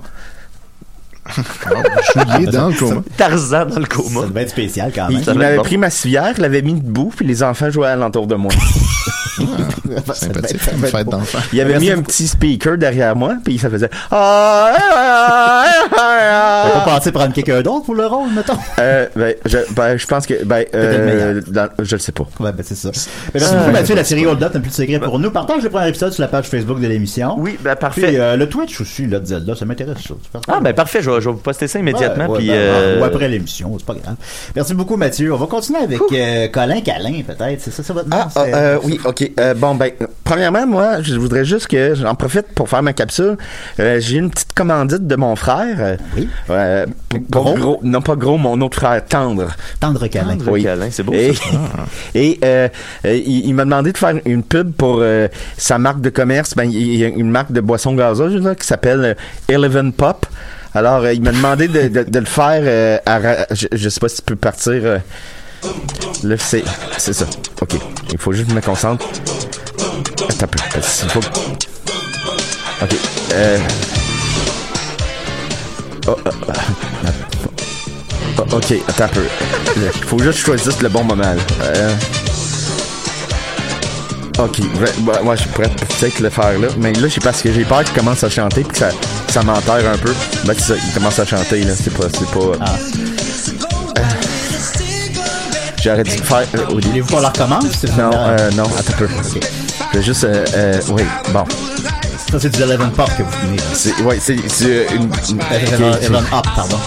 [1.28, 3.02] Jouer dans le coma.
[3.16, 4.20] Tarzan dans le coma.
[4.22, 5.24] Ça devait être spécial quand Il, même.
[5.26, 8.52] il m'avait pris ma civière, l'avait mis debout, puis les enfants jouaient alentour de moi.
[10.14, 11.38] Sympathique, une fête d'enfant.
[11.52, 13.88] Il avait Merci mis un petit speaker derrière moi, puis ça faisait.
[14.10, 16.80] Ah, ah, ah, ah, ah, On ah.
[16.80, 18.56] peut penser prendre quelqu'un d'autre pour le rôle, mettons?
[18.78, 22.26] Euh, ben, je, ben, je pense que, ben, euh, dans- je le sais pas.
[22.40, 22.90] Ouais, ben c'est ça.
[23.34, 23.94] Mais merci beaucoup, Mathieu.
[23.94, 25.30] La série Hold Up, t'as plus de secret pour nous.
[25.30, 27.34] Partage le premier épisode sur la page Facebook de l'émission.
[27.38, 28.08] Oui, ben parfait.
[28.08, 29.98] Puis euh, le Twitch aussi, là, de Zelda, ça m'intéresse?
[30.48, 32.24] Ah, ben parfait, je vais, je vais vous poster ça immédiatement.
[32.26, 34.16] Ouais, ouais, puis, ben, euh, Ou après l'émission, c'est pas grave.
[34.54, 35.32] Merci beaucoup, Mathieu.
[35.32, 37.60] On va continuer avec euh, Colin Calin, peut-être.
[37.60, 38.16] C'est ça, c'est votre nom?
[38.20, 39.30] Ah, ah, euh, oui, ok.
[39.40, 39.90] Euh, bon, ben,
[40.24, 43.36] premièrement, moi, je voudrais juste que j'en profite pour faire ma capsule.
[43.80, 45.98] Euh, J'ai une petite commandite de mon frère.
[46.16, 46.28] Oui.
[46.50, 46.86] euh,
[47.30, 47.54] Gros?
[47.54, 49.48] gros, non pas gros, mon autre frère, Tendre.
[49.80, 50.36] Tendre Calin.
[50.36, 51.42] Tendre câlin, c'est beau, Et, ça.
[52.14, 52.68] et euh,
[53.06, 56.54] euh, il, il m'a demandé de faire une pub pour euh, sa marque de commerce.
[56.54, 59.16] Ben, il y a une marque de boisson gazeuse là, qui s'appelle
[59.48, 60.26] Eleven Pop.
[60.74, 62.62] Alors, euh, il m'a demandé de, le faire.
[62.64, 64.72] euh, à je, je sais pas si tu peux partir.
[64.74, 64.98] euh,
[66.24, 66.64] là, c'est,
[66.98, 67.26] c'est ça.
[67.60, 67.74] Ok.
[68.12, 69.06] Il faut juste que je me concentre.
[70.28, 71.20] Attends un peu.
[72.82, 72.96] Ok.
[73.32, 73.58] Euh...
[76.08, 76.30] Oh, oh,
[78.38, 79.22] oh, ok, attends un peu.
[79.76, 81.22] Il faut juste que je choisisse le bon moment.
[81.22, 81.36] là.
[84.38, 87.52] Ok, ben, ben, moi je pourrais peut-être le faire là, mais là c'est parce que
[87.52, 88.88] j'ai peur qu'il commence à chanter puis que ça,
[89.28, 90.12] ça m'enterre un peu.
[90.44, 92.56] Ben c'est ça, il commence à chanter là, c'est pas, c'est pas.
[92.60, 92.74] Ah.
[93.98, 94.02] Euh,
[95.82, 97.00] J'aurais dû faire euh, au début.
[97.00, 97.84] Voulez-vous qu'on la recommence?
[97.98, 99.08] Non, euh, non, attends un peu.
[99.92, 101.02] Je vais juste, euh, euh, oui,
[101.32, 101.44] bon.
[102.30, 103.58] Ça, c'est du Eleven Pop que vous venez.
[103.74, 106.78] C'est, ouais, c'est, c'est euh, une, une Eleven, Up, pardon.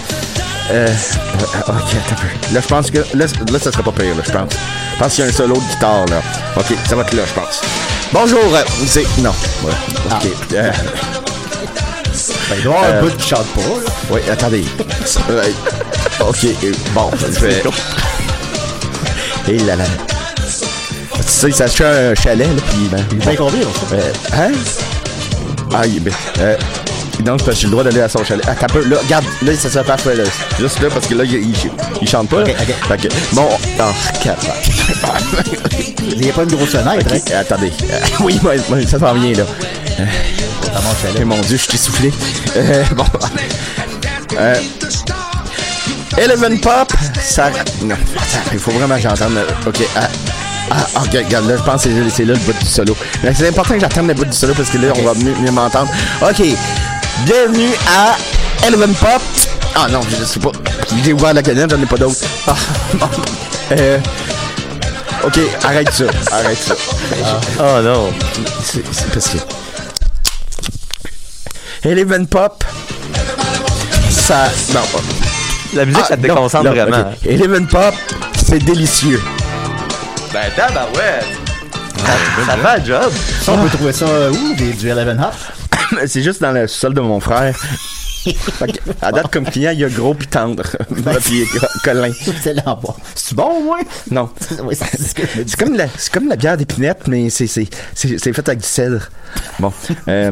[0.72, 2.54] Euh, ok, attends un peu.
[2.56, 4.52] Là, je pense que, là, là, ça sera pas pire, là, je pense.
[4.94, 6.22] Je pense qu'il y a un solo de guitare, là.
[6.58, 7.62] Ok, ça va être là, je pense.
[8.14, 9.32] Bonjour, euh, c'est, non,
[9.64, 9.72] ouais,
[10.12, 10.28] ok.
[10.54, 10.72] Euh,
[12.50, 13.92] Ben, il doit y avoir un Euh, bout qui chante pas, là.
[14.12, 14.64] oui, attendez.
[16.22, 16.48] Ok,
[16.94, 17.62] bon, je vais...
[19.50, 19.84] Et là là.
[21.18, 23.06] Tu sais, ça se fait un chalet, là, puis ben...
[23.12, 23.96] Il est bien combien, ça?
[23.96, 24.52] Euh, hein?
[25.74, 26.14] Ah, il est bien.
[26.40, 26.56] Euh,
[27.20, 28.46] donc, parce que j'ai le droit d'aller à son chalet.
[28.48, 28.84] Ah, t'as peu.
[28.86, 30.24] Là, regarde, là, ça serait parfait, là.
[30.60, 31.54] Juste là, parce que là, il, il,
[32.02, 32.46] il chante pas, là.
[32.88, 33.50] Fait que, bon,
[33.80, 33.84] oh,
[34.24, 34.54] capable.
[36.12, 37.72] Il n'y a pas une grosse fenêtre, Ok, attendez.
[37.92, 39.44] Euh, oui, moi, moi, ça s'en vient, là.
[40.00, 40.06] Euh,
[41.20, 42.12] eh, mon Dieu, je t'ai soufflé.
[42.58, 43.06] Euh, bon.
[44.38, 44.56] Euh,
[46.18, 47.50] Eleven Pop, ça...
[47.82, 49.34] Non, attends, il faut vraiment que j'entende...
[49.36, 50.08] le- OK, ah,
[50.72, 52.96] ah, ok, regarde, là, je pense que c'est- là le bout du solo.
[53.24, 55.36] Mais c'est important que j'attende le bout du solo parce que là, on va mieux,
[55.42, 55.90] mieux m'entendre.
[56.22, 56.42] OK,
[57.26, 58.16] bienvenue à
[58.68, 59.22] Eleven Pop.
[59.76, 60.52] Ah non, je sais pas.
[61.04, 62.16] J'ai ouvert la canette, j'en ai pas d'autres.
[62.48, 62.56] Ah.
[63.72, 63.98] Euh,
[65.26, 66.76] OK, arrête ça, arrête ça.
[67.60, 68.14] Oh non.
[68.64, 69.38] C'est parce que...
[71.88, 72.64] Eleven Pop,
[74.10, 74.50] ça...
[74.74, 74.82] Non,
[75.74, 77.12] La musique, ça te déconcentre non, vraiment.
[77.12, 77.26] ok.
[77.26, 77.94] Eleven Pop,
[78.46, 79.22] c'est délicieux.
[80.32, 81.26] Ben, tabarouette.
[82.46, 83.12] ça va, le job.
[83.42, 84.54] Ça, on peut trouver ça euh, où?
[84.56, 85.34] Des, du Eleven Up?
[86.08, 87.56] c'est juste dans le sol de mon frère.
[89.02, 90.64] À date, comme client, il y a gros pis tendre.
[91.24, 92.12] puis co- Colin.
[92.42, 92.96] C'est là en bas.
[93.14, 93.80] C'est bon, au moins?
[94.12, 94.30] Non.
[94.64, 98.48] Oui, c'est comme, la, c'est comme la bière d'épinette, mais c'est, c'est, c'est, c'est fait
[98.48, 99.10] avec du cèdre.
[99.60, 99.72] Bon.
[100.08, 100.32] Euh,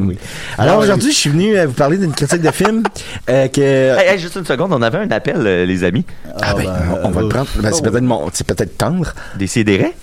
[0.57, 2.83] Alors aujourd'hui, je suis venu euh, vous parler d'une critique de film
[3.29, 3.61] euh, que...
[3.61, 6.05] Hey, hey, juste une seconde, on avait un appel, euh, les amis.
[6.41, 6.71] Ah ben,
[7.03, 7.47] on, on va le prendre.
[7.57, 9.13] Ben, c'est peut-être mon, c'est peut-être tendre.
[9.35, 9.93] Décidérez.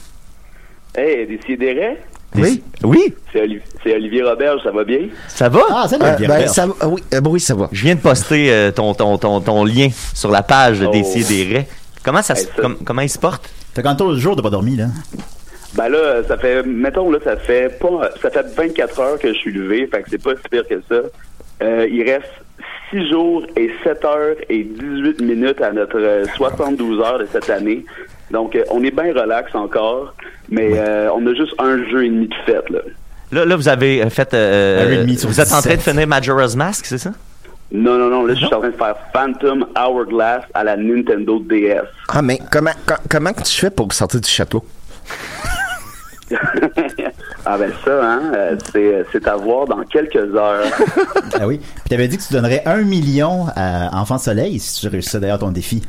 [0.97, 1.99] Hey, Décidérez.
[2.37, 2.63] Oui.
[2.85, 3.15] Oui.
[3.33, 5.01] C'est Oli- c'est Olivier Roberge, ça va bien?
[5.29, 5.61] Ça va?
[5.71, 6.29] Ah, c'est Euh, bien.
[6.29, 7.69] ben, ça, va- ah oui, euh, ben oui, ça va.
[7.73, 10.91] Je viens de poster euh, ton, ton, ton, ton lien sur la page Oh.
[10.91, 11.67] Décidérez.
[12.05, 13.49] Comment, ça, se- Hey, ça- com- comment il se porte?
[13.75, 14.87] Fait quand le jour, t'as pas dormi, là.
[15.75, 19.39] Ben là, ça fait, mettons, là, ça fait pas, ça fait 24 heures que je
[19.39, 21.01] suis levé, fait que c'est pas si pire que ça.
[21.63, 22.27] Euh, il reste
[22.91, 27.49] 6 jours et 7 heures et 18 minutes à notre euh, 72 heures de cette
[27.51, 27.85] année.
[28.31, 30.15] Donc, euh, on est bien relax encore,
[30.49, 32.79] mais euh, on a juste un jeu et demi de fête, là.
[33.33, 34.33] Là, là vous avez euh, fait.
[34.35, 35.93] euh, Un et demi sur vous êtes en train de 17.
[35.95, 37.11] finir Majora's Mask, c'est ça?
[37.73, 41.39] Non, non, non, là, je suis en train de faire Phantom Hourglass à la Nintendo
[41.39, 41.83] DS.
[42.09, 44.65] Ah, mais comment, co- comment que tu fais pour sortir du château?
[47.47, 50.65] ah ben ça, hein, euh, c'est, à voir dans quelques heures.
[51.41, 51.59] Ah oui.
[51.59, 55.39] Puis t'avais dit que tu donnerais un million à Enfant Soleil si tu réussissais d'ailleurs
[55.39, 55.83] ton défi.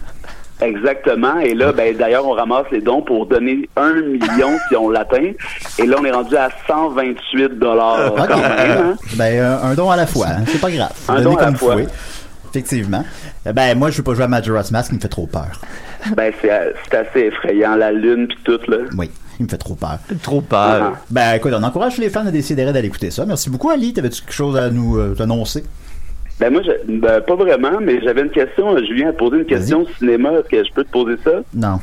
[0.62, 1.40] Exactement.
[1.40, 5.32] Et là, ben, d'ailleurs, on ramasse les dons pour donner un million si on l'atteint.
[5.80, 8.28] Et là, on est rendu à 128 dollars Ok.
[8.28, 8.72] quand même.
[8.78, 8.96] hein?
[9.16, 10.44] Ben, un, un don à la fois, hein.
[10.48, 10.92] c'est pas grave.
[11.10, 11.72] Un donner don à la comme vous fois.
[11.74, 11.88] pouvez.
[12.50, 13.04] Effectivement.
[13.48, 15.60] Eh Ben, moi, je veux pas jouer à Majora's Mask, il me fait trop peur.
[16.16, 18.78] Ben, c'est, euh, c'est assez effrayant, la lune puis tout, là.
[18.98, 19.10] Oui,
[19.40, 19.98] il me fait trop peur.
[20.22, 20.94] Trop peur.
[21.10, 23.26] Ben, écoute, on encourage les fans à décider d'aller écouter ça.
[23.26, 23.94] Merci beaucoup, Ali.
[23.94, 25.64] T'avais-tu quelque chose à nous euh, annoncer?
[26.42, 28.76] Ben, moi, je- ben, pas vraiment, mais j'avais une question.
[28.80, 30.32] Julien a posé une question au cinéma.
[30.32, 31.32] Est-ce que je peux te poser ça?
[31.54, 31.80] Non.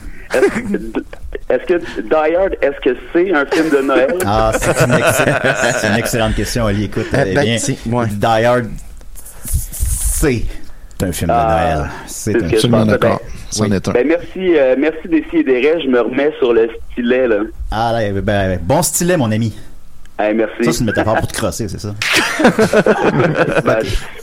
[1.49, 4.15] Est-ce que, Die Hard, est-ce que c'est un film de Noël?
[4.27, 5.43] Ah, c'est une, excellente-
[5.81, 6.85] c'est une excellente question, Ali.
[6.85, 8.07] Écoute, Euh, eh ben, bien, c'est- ouais.
[8.09, 8.67] Die Hard,
[9.45, 10.45] c'est
[11.03, 11.91] un film de Ah, Noël.
[12.07, 12.49] C'est c'est un
[12.85, 12.91] pensais.
[12.99, 13.21] d'accord.
[13.61, 13.93] Ben, un.
[13.93, 15.81] ben, merci, euh, merci Décidérez.
[15.83, 17.37] Je me remets sur le stylet, là.
[17.71, 19.57] Ah, là, ben, bon stylet, mon ami.
[20.21, 20.65] Hey, merci.
[20.65, 21.95] Ça, c'est une métaphore pour te crosser, c'est ça?
[23.65, 23.79] Ben,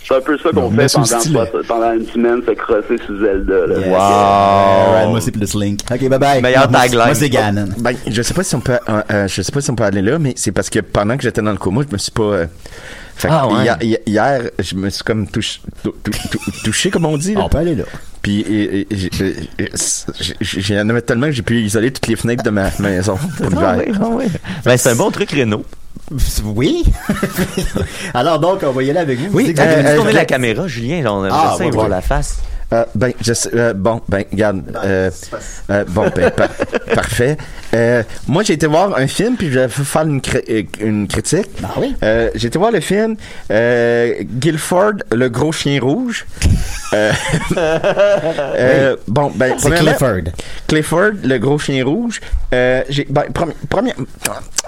[0.07, 3.65] c'est un peu ça qu'on fait pendant, pendant une semaine, se crosser sous Zelda.
[3.67, 3.77] Là.
[3.79, 3.87] Yes.
[3.87, 5.09] Wow.
[5.11, 5.79] Moi, c'est plus Link.
[5.91, 6.41] Ok, bye bye.
[6.41, 6.97] Meilleur tagline.
[7.05, 7.69] Moi, c'est Ganon.
[7.79, 9.83] Ben, je sais pas si on peut, euh, euh, je sais pas si on peut
[9.83, 12.11] aller là, mais c'est parce que pendant que j'étais dans le coma, je me suis
[12.11, 12.23] pas.
[12.23, 12.45] euh,
[13.15, 13.99] fait que Ah, ouais.
[14.05, 17.33] hier, je me suis comme touché, tou- tou- tou- touché comme on dit.
[17.33, 17.41] là.
[17.45, 17.85] On peut aller là.
[18.21, 18.85] Puis
[20.41, 23.75] j'en avais tellement que j'ai pu isoler toutes les fenêtres de ma maison pour Ah
[23.77, 24.25] oui, ah oui.
[24.65, 25.63] Ben, c'est un bon truc, Renault.
[26.43, 26.83] Oui.
[28.13, 29.35] Alors, donc, on va y aller avec vous.
[29.35, 31.01] Oui, Vous euh, euh, la caméra, Julien.
[31.01, 32.37] là, On a Ah, ça ouais, voir la face.
[32.73, 35.11] Euh, ben, je sais, euh, bon, ben, regarde, euh,
[35.69, 36.49] euh, bon, ben, par-
[36.95, 37.37] parfait.
[38.27, 41.47] moi, j'ai été voir un film, puis je vais faire une, cri- une critique.
[41.63, 41.95] Ah oui?
[42.35, 43.15] J'ai été voir le film
[43.49, 46.25] Guilford, le gros chien rouge.
[49.07, 50.31] Bon, ben, C'est Clifford.
[50.67, 52.19] Clifford, le gros chien rouge.
[52.51, 53.95] J'ai, ben, premi- première,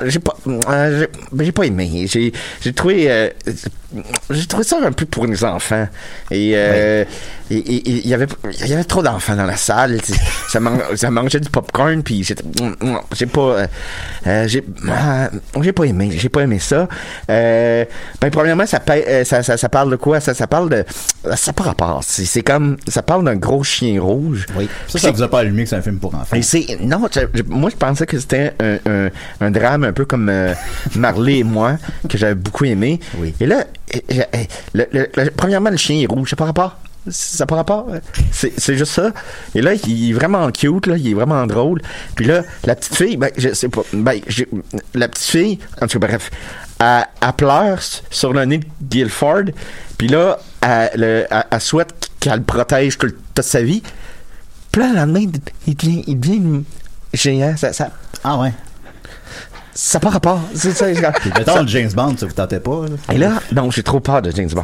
[0.06, 2.06] j'ai pas, j'ai, ben, j'ai pas aimé.
[2.08, 2.32] J'ai,
[2.62, 3.32] j'ai trouvé,
[4.30, 5.88] j'ai trouvé ça un peu pour les enfants.
[6.32, 6.56] Et,
[7.56, 8.28] et- il y avait,
[8.62, 10.00] il y avait trop d'enfants dans la salle.
[10.50, 12.44] Ça, man- ça mangeait du popcorn, puis j'étais,
[13.16, 13.68] j'ai pas, euh,
[14.28, 15.28] euh, j'ai, euh,
[15.62, 16.10] j'ai pas aimé.
[16.12, 16.88] J'ai pas aimé ça.
[17.30, 17.86] Euh,
[18.22, 20.20] ben, premièrement, ça, pa- euh, ça, ça, ça parle de quoi?
[20.20, 20.86] Ça, ça parle de,
[21.36, 22.02] ça pas rapport.
[22.04, 24.46] C'est, c'est comme, ça parle d'un gros chien rouge.
[24.56, 24.68] Oui.
[24.88, 26.36] Ça, ça vous a pas allumé que c'est un film pour enfants.
[26.42, 27.00] C'est non,
[27.48, 29.10] moi je pensais que c'était un, un,
[29.42, 30.54] un drame un peu comme euh,
[30.96, 31.78] Marley et moi
[32.10, 33.00] que j'avais beaucoup aimé.
[33.18, 33.34] Oui.
[33.40, 33.64] Et là,
[34.74, 36.78] le, le- le- premièrement le chien est rouge, ça n'a pas rapport.
[37.10, 37.88] Ça n'a pas rapport.
[38.32, 39.12] C'est c'est juste ça.
[39.56, 41.82] Et là, il est vraiment cute, là, il est vraiment drôle.
[42.16, 44.20] Puis là, la petite fille, ben, je sais pas, ben,
[44.94, 46.30] la petite fille, en tout cas, bref,
[46.80, 47.80] elle, elle pleure
[48.10, 49.46] sur le nez de Guilford.
[49.98, 53.82] Puis là, elle, le- elle- elle souhaite qu'elle le protège toute, toute sa vie.
[54.72, 55.26] Puis là, le lendemain,
[55.68, 56.64] il devient, il devient
[57.14, 57.56] géant.
[57.58, 57.90] Ça, ça,
[58.24, 58.54] Ah ouais.
[59.80, 60.42] Ça n'a pas rapport.
[60.56, 62.82] C'est ça, mettons, le James Bond, ça vous tentait pas?
[62.90, 63.14] là?
[63.14, 64.64] Et là, non, j'ai trop peur de James Bond.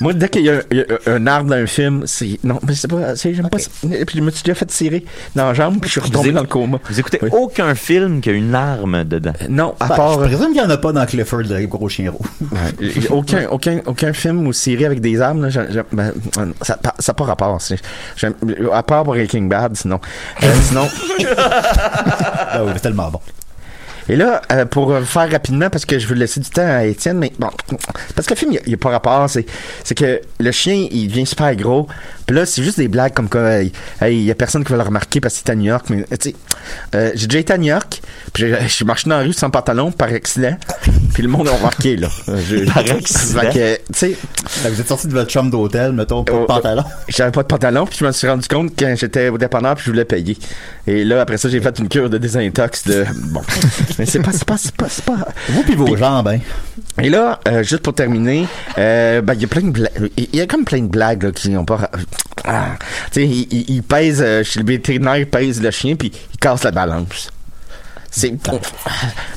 [0.00, 2.40] Moi, dès qu'il y a, un- il y a un arbre dans un film, c'est.
[2.42, 3.14] Non, mais c'est pas.
[3.14, 3.70] J'aime pas ça.
[3.92, 5.04] Et puis je me suis déjà fait tirer
[5.36, 6.78] dans la jambe, puis je suis retombé Vous dans le coma.
[6.90, 7.28] Vous écoutez Oui.
[7.32, 9.32] aucun film qui a une arme dedans.
[9.48, 10.12] Non, à Ben, part.
[10.14, 12.10] je présume qu'il y en a pas dans Clifford, le gros chien.
[12.40, 16.12] Ouais, j'ai aucun, aucun, aucun film ou série avec des armes, là, ben,
[16.62, 17.58] ça n'a ça a pas rapport.
[18.72, 20.00] À part Breaking Bad, sinon.
[20.42, 20.88] Euh, sinon.
[22.50, 23.20] Ah oui, tellement bon.
[24.08, 26.84] Et là, euh, pour euh, faire rapidement, parce que je veux laisser du temps à
[26.84, 27.48] Étienne, mais bon,
[28.14, 29.44] parce que le film, il n'y a, pas rapport, c'est,
[29.84, 31.86] c'est que le chien, il devient super gros,
[32.26, 34.78] puis là, c'est juste des blagues comme quoi, hey, il y a personne qui va
[34.78, 36.34] le remarquer parce qu'il est à New York, mais tu sais,
[36.94, 38.00] euh, j'ai déjà été à New York,
[38.32, 40.56] puis j'ai- je suis marché dans la rue sans pantalon par accident,
[41.12, 42.08] puis le monde a remarqué, là.
[42.26, 43.40] Je- Par accident?
[43.40, 46.32] Fait que, tu sais, Fait que Vous êtes sorti de votre chambre d'hôtel, mettons, pas
[46.32, 46.84] de Oh, pantalon.
[47.08, 49.84] j'avais pas de pantalon, puis je me suis rendu compte quand j'étais au dépanneur, puis
[49.86, 50.36] je voulais payer.
[50.86, 53.04] Et là, après ça, j'ai fait une cure de désintox de.
[53.26, 53.42] Bon.
[53.98, 55.26] Mais c'est pas, c'est pas, c'est pas, c'est pas.
[55.48, 56.38] Vous puis vos jambes, hein.
[57.02, 58.46] Et là, euh, juste pour terminer,
[58.78, 60.10] euh, ben, il y a plein de blagues.
[60.16, 61.90] Il y a comme plein de blagues là, qui n'ont pas.
[62.44, 62.76] Ah,
[63.12, 66.12] tu sais, il, il- il pèse, euh, chez le vétérinaire, il pèse le chien, puis
[66.32, 67.30] il casse la balance.
[68.10, 68.32] C'est.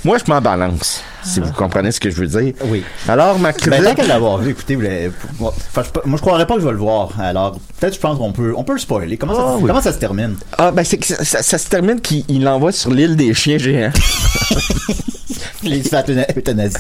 [0.06, 2.54] Moi, je m'en balance, si vous comprenez ce que je veux dire.
[2.66, 2.84] Oui.
[3.08, 3.84] Alors, ma Ben, critique.
[3.84, 4.76] tant qu'à l'avoir vu, écoutez,
[5.40, 7.10] moi, je, croirais pas que je vais le voir.
[7.20, 9.18] Alors, peut-être, je pense qu'on peut, on peut le spoiler.
[9.18, 9.68] Comment, ça, Ah, oui.
[9.68, 10.36] comment ça se termine?
[10.58, 13.34] Ah, ben, c'est que ça, ça- ça se termine qu'il il l'envoie sur l'île des
[13.34, 13.92] chiens géants.
[15.64, 15.94] Les
[16.36, 16.78] euthanasie.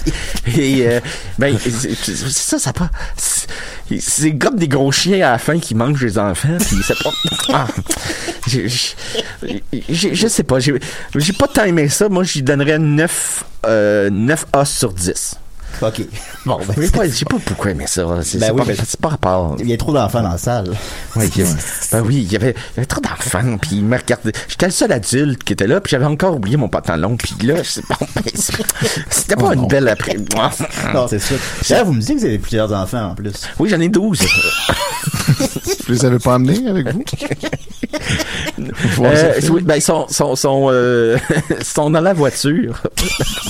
[0.58, 1.00] Et, euh,
[1.40, 2.90] ben, ça, ça pas.
[3.18, 7.68] c'est- comme des gros chiens à la fin qui mangent les enfants, puis pas.
[8.48, 8.68] J'ai-
[9.90, 10.60] j'ai- je sais pas,
[11.16, 12.10] j'ai pas tant ça.
[12.10, 15.36] Moi, j'y donnerais 9, euh, 9 os sur 10.
[15.82, 16.02] OK.
[16.46, 18.06] Bon, ben, pas, j'ai pas beaucoup aimé ça.
[18.24, 19.56] C'est Ben c'est oui, pas, ben- rapport.
[19.60, 20.72] il y a trop d'enfants dans la salle.
[21.16, 21.52] Oui, il y a-
[21.92, 24.32] ben oui, il y avait, il y avait trop d'enfants, puis ils me regardaient.
[24.48, 27.56] J'étais le seul adulte qui était là, puis j'avais encore oublié mon pantalon, puis là,
[27.90, 28.24] bon, ben,
[29.10, 29.68] c'était pas Oh une non.
[29.68, 30.18] belle après.
[30.94, 31.36] Non, c'est ça.
[31.70, 33.34] D'ailleurs, vous me dites que vous avez plusieurs enfants en plus.
[33.60, 34.20] Oui, j'en ai 12.
[35.28, 37.04] Vous les avez pas amenés avec vous?
[39.04, 41.18] Euh, oui, ben, ils sont, sont, sont, euh,
[41.62, 42.82] sont dans la voiture.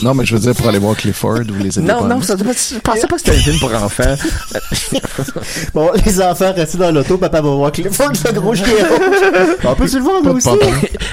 [0.02, 2.22] Non, mais je veux dire pour aller voir Clifford, vous les avez Non, pas non,
[2.22, 4.16] ça, je pensais pas que c'était un film pour enfants.
[5.74, 9.58] Bon, les enfants, restez dans l'auto, papa va voir Clifford, le gros chien rouge.
[9.64, 10.50] On peut se le voir, nous aussi.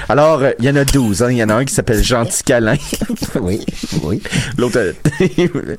[0.07, 1.31] Alors, euh, il y en a 12, hein.
[1.31, 2.75] Il y en a un qui s'appelle Gentil Câlin.
[3.41, 3.65] Oui,
[4.03, 4.21] oui.
[4.57, 5.75] L'autre, euh,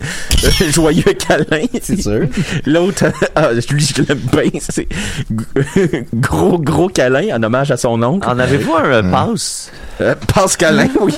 [0.71, 1.67] Joyeux Câlin.
[1.83, 2.27] C'est sûr.
[2.67, 4.89] L'autre, euh, ah, lui, je l'aime bien, c'est
[6.15, 8.29] Gros, gros câlin en hommage à son oncle.
[8.29, 9.71] En avez-vous un euh, passe?
[10.01, 11.15] Euh, Passe câlin, oui.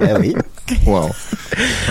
[0.00, 0.34] Ben oui.
[0.86, 1.10] Wow.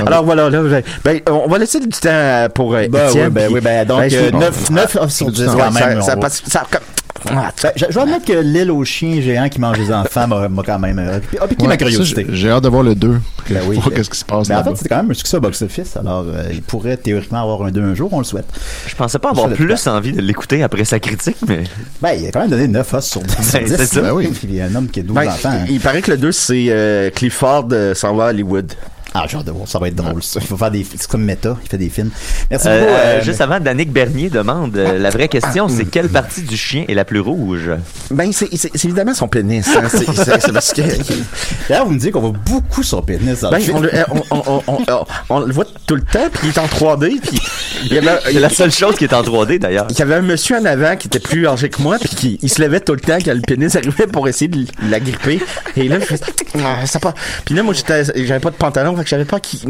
[0.05, 3.26] Alors voilà, là, ben, ben, on va laisser du temps euh, pour euh, Ben Étienne.
[3.28, 5.88] oui, ben oui, ben donc, ben, je- euh, 9, 9 sur 10 Ouais, quand ça-
[5.88, 6.01] même.
[6.01, 9.21] ça on- passe- ça- comme- Ah, Ben, je, je dois admettre que l'île aux chiens
[9.21, 12.26] géants qui mangent les enfants m'a m'a quand même euh, occupé, occupé Ouais, ma curiosité.
[12.30, 13.19] j'ai- J'ai hâte de voir le 2.
[13.49, 13.76] Ben oui.
[13.76, 14.71] voir qu'est-ce qui se passe Mais en là-bas.
[14.71, 17.71] fait, c'est quand même un succès au box-office, alors euh, il pourrait théoriquement avoir un
[17.71, 18.45] 2 un jour, on le souhaite.
[18.88, 21.63] Je pensais pas avoir plus envie de l'écouter après sa critique, mais.
[22.01, 23.36] Ben, il a quand même donné 9 os sur 10.
[23.53, 24.01] Ben, c'est ça.
[24.01, 24.30] Ben oui.
[24.43, 25.49] Il y a un homme qui a 12 Ben, enfants.
[25.49, 25.65] hein.
[25.67, 28.71] il, il paraît que le 2, c'est euh, Clifford euh, s'en va à Hollywood.
[29.16, 30.24] Ah, voir, ça va être drôle.
[30.24, 30.39] ça.
[30.41, 32.09] Il faut faire des, c'est comme méta, il fait des films.
[32.49, 32.91] Merci Euh, beaucoup.
[32.93, 36.57] euh, euh, juste avant, Danick Bernier demande euh, la vraie question, c'est quelle partie du
[36.57, 37.70] chien est la plus rouge?
[38.09, 39.68] Ben, c'est c'est- c'est évidemment son pénis.
[39.78, 39.84] hein.
[39.89, 40.82] C'est- C'est c'est parce que.
[41.70, 43.78] D'ailleurs, vous me dites qu'on voit beaucoup son pénis dans Ben, le film.
[43.78, 46.57] on, le, on, on, on, on- on le voit tout le temps, puis il est
[46.59, 47.39] en 3D, puis
[47.86, 49.88] il y avait, C'est la seule chose qui est en 3D d'ailleurs.
[49.89, 52.39] il y avait un monsieur en avant qui était plus âgé que moi, puis qui
[52.41, 55.39] il se levait tout le temps quand le pénis arrivait pour essayer de la gripper.
[55.78, 56.20] Et là, je fais,
[56.64, 57.14] Ah, ça pas.
[57.45, 59.62] Puis là, moi, j'étais, j'avais pas de pantalon, que j'avais pas qui,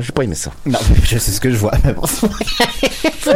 [0.00, 0.50] j'ai pas aimé ça.
[0.66, 1.72] Non, je sais ce que je vois.
[1.84, 2.02] mais bon.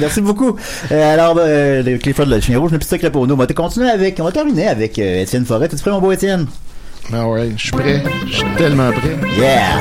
[0.00, 0.56] Merci beaucoup.
[0.90, 3.34] Euh, alors, euh, le Clifford le chien rouge, le petit secret pour nous.
[3.34, 5.66] On va continuer avec, on va terminer avec euh, Étienne Forêt.
[5.66, 6.46] Es-tu prêt, mon beau Étienne?
[7.12, 8.02] Ah ouais, je suis prêt.
[8.26, 9.16] Je suis tellement prêt.
[9.38, 9.80] Yeah!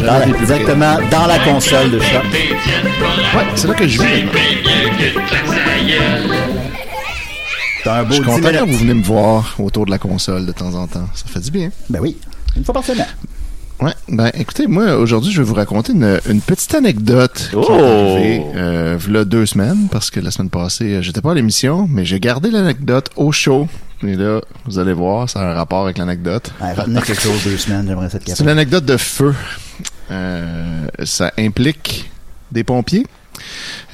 [0.00, 2.22] Dans la- exactement dans la console de choc.
[3.34, 4.24] Ouais, c'est là que je vis.
[7.84, 9.98] T'as un beau Je suis 10 content quand vous venez me voir autour de la
[9.98, 11.08] console de temps en temps.
[11.14, 11.70] Ça fait du bien.
[11.90, 12.16] Ben oui,
[12.56, 13.06] une fois par semaine.
[13.82, 17.66] Ouais, ben écoutez, moi aujourd'hui je vais vous raconter une, une petite anecdote qui Oh!
[17.68, 21.34] est arrivée euh, v'là deux semaines parce que la semaine passée euh, j'étais pas à
[21.34, 23.68] l'émission, mais j'ai gardé l'anecdote au show.
[24.02, 26.50] Et là, vous allez voir, ça a un rapport avec l'anecdote.
[26.60, 29.34] Ouais, retenez quelque chose deux semaines, j'aimerais cette C'est une anecdote de feu.
[30.10, 32.10] Euh, ça implique
[32.52, 33.06] des pompiers.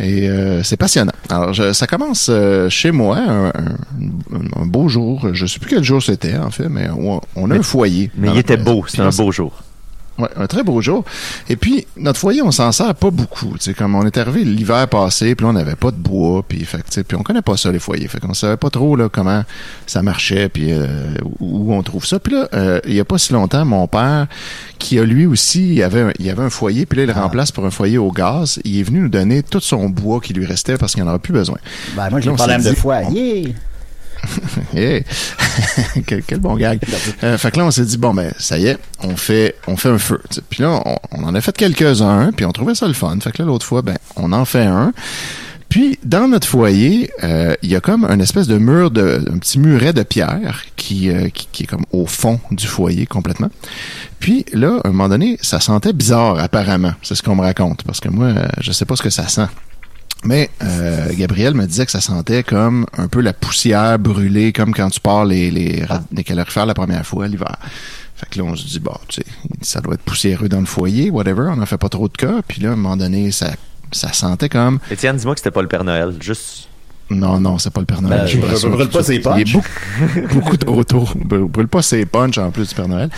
[0.00, 1.12] Et euh, c'est passionnant.
[1.28, 3.52] Alors, je- ça commence euh, chez moi, un, un-
[4.62, 5.28] un beau jour.
[5.32, 8.10] Je sais plus quel jour c'était, en fait, mais on, on a Mais- un foyer.
[8.16, 9.52] Mais il était beau, c'était un beau jour.
[10.18, 11.04] Ouais, un très beau jour.
[11.48, 13.54] Et puis, notre foyer, on s'en sert pas beaucoup.
[13.78, 16.82] Comme on est arrivé l'hiver passé, puis là, on n'avait pas de bois, puis fait
[17.02, 18.08] puis on connaît pas ça, les foyers.
[18.08, 19.42] Fait qu'on savait pas trop, là, comment
[19.86, 22.18] ça marchait, puis euh, où on trouve ça.
[22.18, 24.26] Puis là, euh, il y a pas si longtemps, mon père,
[24.78, 27.14] qui a lui aussi, il avait un, il avait un foyer, puis là, il le
[27.14, 28.60] remplace pour un foyer au gaz.
[28.64, 31.18] Il est venu nous donner tout son bois qui lui restait parce qu'il en aura
[31.18, 31.56] plus besoin.
[31.96, 33.52] Ben, moi, j'ai un problème de on- Yeah!
[34.74, 35.04] Hey.
[36.06, 36.80] quel, bon gag.
[37.22, 39.76] Euh, fait que là, on s'est dit, bon, ben, ça y est, on fait, on
[39.76, 40.20] fait un feu.
[40.48, 43.18] Puis là, on, en a fait quelques-uns, puis on trouvait ça le fun.
[43.20, 44.92] Fait que là, l'autre fois, ben, on en fait un.
[45.68, 49.38] Puis, dans notre foyer, euh, il y a comme une espèce de mur, de, un
[49.38, 53.48] petit muret de pierre qui, euh, qui, qui est comme au fond du foyer complètement.
[54.20, 56.92] Puis là, à un moment donné, ça sentait bizarre apparemment.
[57.02, 59.28] C'est ce qu'on me raconte, parce que moi, euh, je sais pas ce que ça
[59.28, 59.48] sent.
[60.24, 64.72] Mais euh, Gabriel me disait que ça sentait comme un peu la poussière brûlée, comme
[64.72, 67.56] quand tu pars les, les, ra- les calorifères la première fois l'hiver.
[68.16, 69.26] Fait que là, on se dit, bon, tu sais,
[69.62, 71.48] ça doit être poussiéreux dans le foyer, whatever.
[71.52, 72.40] On n'en fait pas trop de cas.
[72.46, 73.50] Puis là, à un moment donné, ça,
[73.90, 74.78] ça sentait comme...
[74.92, 76.14] Étienne, dis-moi que c'était pas le Père Noël.
[76.20, 76.68] Juste.
[77.10, 78.20] Non, non, c'est pas le Père Noël.
[78.20, 79.52] Ben, je brûle- pas ses Il est punchs.
[79.52, 81.08] beaucoup, beaucoup trop tôt.
[81.16, 83.10] Brûle brûle pas ses punchs en plus du Père Noël.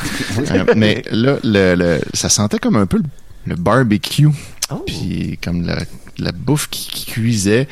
[0.51, 3.05] Euh, mais là, le, le- ça sentait comme un peu le,
[3.47, 4.31] le barbecue.
[4.87, 5.67] Puis comme
[6.19, 7.69] la, la bouffe qui, qui cuisait.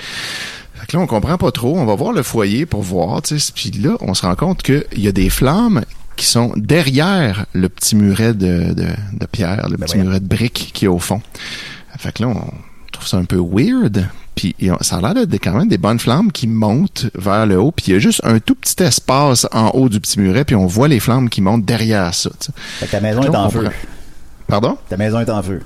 [0.74, 1.78] Fait que là, on comprend pas trop.
[1.78, 3.22] On va voir le foyer pour voir.
[3.22, 5.82] Puis là, on se rend compte qu'il y a des flammes
[6.16, 8.86] qui sont derrière le petit muret de, de,
[9.18, 10.04] de pierre, le petit voyons.
[10.10, 11.22] muret de briques qui est au fond.
[11.98, 12.52] Fait que là, on
[12.92, 14.08] trouve ça un peu weird.
[14.34, 17.70] Puis ça a l'air d'être quand même des bonnes flammes qui montent vers le haut.
[17.70, 20.44] Puis il y a juste un tout petit espace en haut du petit muret.
[20.44, 22.30] Puis on voit les flammes qui montent derrière ça.
[22.78, 23.68] Fait que ta maison est en feu.
[24.48, 24.76] Pardon?
[24.88, 25.60] Ta maison est en feu.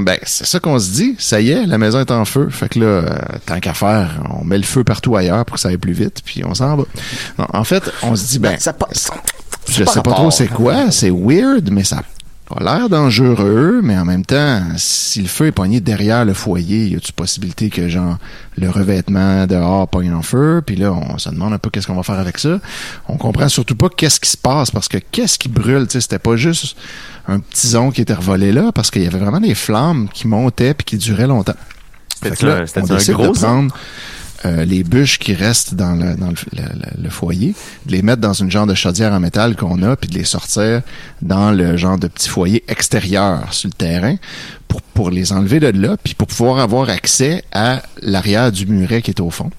[0.00, 1.16] Ben, c'est ça qu'on se dit.
[1.18, 2.48] Ça y est, la maison est en feu.
[2.50, 3.08] Fait que là, euh,
[3.46, 6.22] tant qu'à faire, on met le feu partout ailleurs pour que ça aille plus vite,
[6.24, 6.84] puis on s'en va.
[7.38, 9.10] Non, en fait, on se dit, ben, ça passe.
[9.68, 12.02] je pas sais pas trop c'est quoi, c'est weird, mais ça
[12.52, 16.88] a l'air dangereux, mais en même temps, si le feu est pogné derrière le foyer,
[16.88, 18.18] y a-tu possibilité que, genre,
[18.56, 21.94] le revêtement dehors pogne en feu, puis là, on se demande un peu qu'est-ce qu'on
[21.94, 22.60] va faire avec ça.
[23.08, 26.00] On comprend surtout pas qu'est-ce qui se passe, parce que qu'est-ce qui brûle, tu sais,
[26.00, 26.76] c'était pas juste
[27.28, 30.74] un tison qui était revolé là, parce qu'il y avait vraiment des flammes qui montaient
[30.74, 31.54] puis qui duraient longtemps.
[32.22, 33.32] C'était là, un, on un décide gros.
[33.32, 33.48] de ça?
[34.44, 37.54] Euh, les bûches qui restent dans le, foyer,
[37.86, 40.24] de les mettre dans une genre de chaudière en métal qu'on a, puis de les
[40.24, 40.82] sortir
[41.20, 44.16] dans le genre de petit foyer extérieur sur le terrain
[44.66, 49.02] pour, pour les enlever de là, puis pour pouvoir avoir accès à l'arrière du muret
[49.02, 49.50] qui est au fond.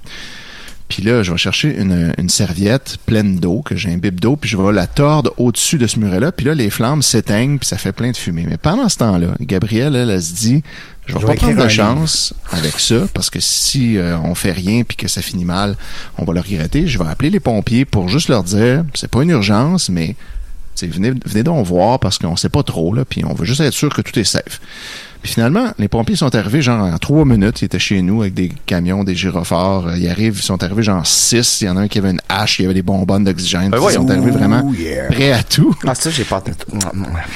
[0.90, 4.50] Puis là, je vais chercher une, une serviette pleine d'eau, que j'ai un d'eau, puis
[4.50, 6.32] je vais la tordre au-dessus de ce muret-là.
[6.32, 8.46] Puis là, les flammes s'éteignent, puis ça fait plein de fumée.
[8.48, 10.62] Mais pendant ce temps-là, Gabrielle, elle, elle se dit,
[11.06, 14.36] je vais Je pas vais prendre de chance avec ça, parce que si euh, on
[14.36, 15.76] fait rien puis que ça finit mal,
[16.18, 16.88] on va le regretter.
[16.88, 20.16] Je vais appeler les pompiers pour juste leur dire, c'est pas une urgence, mais
[20.82, 23.74] venez, venez donc voir parce qu'on sait pas trop, là, puis on veut juste être
[23.74, 24.62] sûr que tout est safe.
[25.24, 27.62] Puis finalement, les pompiers sont arrivés genre en trois minutes.
[27.62, 29.88] Ils étaient chez nous avec des camions, des gyrophares.
[29.88, 31.62] Euh, Ils arrivent, ils sont arrivés genre six.
[31.62, 33.70] Il y en a un qui avait une hache, il y avait des bonbonnes d'oxygène.
[33.72, 35.06] Ben Ils sont arrivés vraiment yeah.
[35.08, 35.74] prêts à tout.
[35.88, 36.44] Ah, ça, j'ai pas.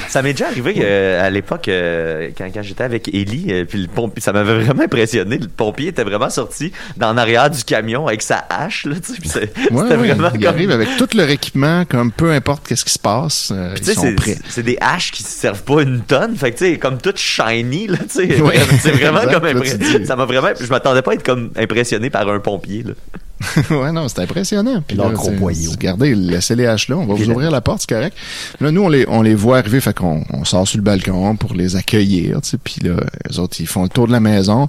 [0.08, 3.78] Ça m'est déjà arrivé euh, à l'époque, euh, quand, quand j'étais avec Ellie, euh, puis
[3.80, 5.38] le pompier, ça m'avait vraiment impressionné.
[5.38, 9.20] Le pompier était vraiment sorti dans l'arrière du camion avec sa hache, là, tu sais,
[9.20, 9.48] puis c'est- Ouais,
[9.82, 10.54] c'était ouais, vraiment ils comme...
[10.54, 13.86] arrivent avec tout leur équipement, comme peu importe qu'est-ce qui se passe, euh, Puis ils
[13.86, 14.38] tu sais, sont c'est- prêts.
[14.48, 16.36] c'est des haches qui servent pas une tonne.
[16.36, 18.40] Fait que tu sais, comme tout shiny, là, tu sais.
[18.48, 18.54] Ouais.
[18.80, 20.04] C'est vraiment Exact, comme impré-.
[20.04, 20.48] Ça m'a vraiment.
[20.60, 22.92] Je m'attendais pas à être comme impressionné par un pompier, là.
[23.70, 24.82] ouais, non, c'est impressionnant.
[24.86, 25.30] Puis là, gros.
[25.30, 28.16] Regardez, laissez les haches là, on va vous ouvrir la porte, c'est correct.
[28.60, 31.36] Là, nous, on les, on les voit arriver, fait qu'on on sort sur le balcon
[31.36, 32.58] pour les accueillir, tu sais.
[32.58, 32.96] Puis là,
[33.30, 34.68] les autres, ils font le tour de la maison.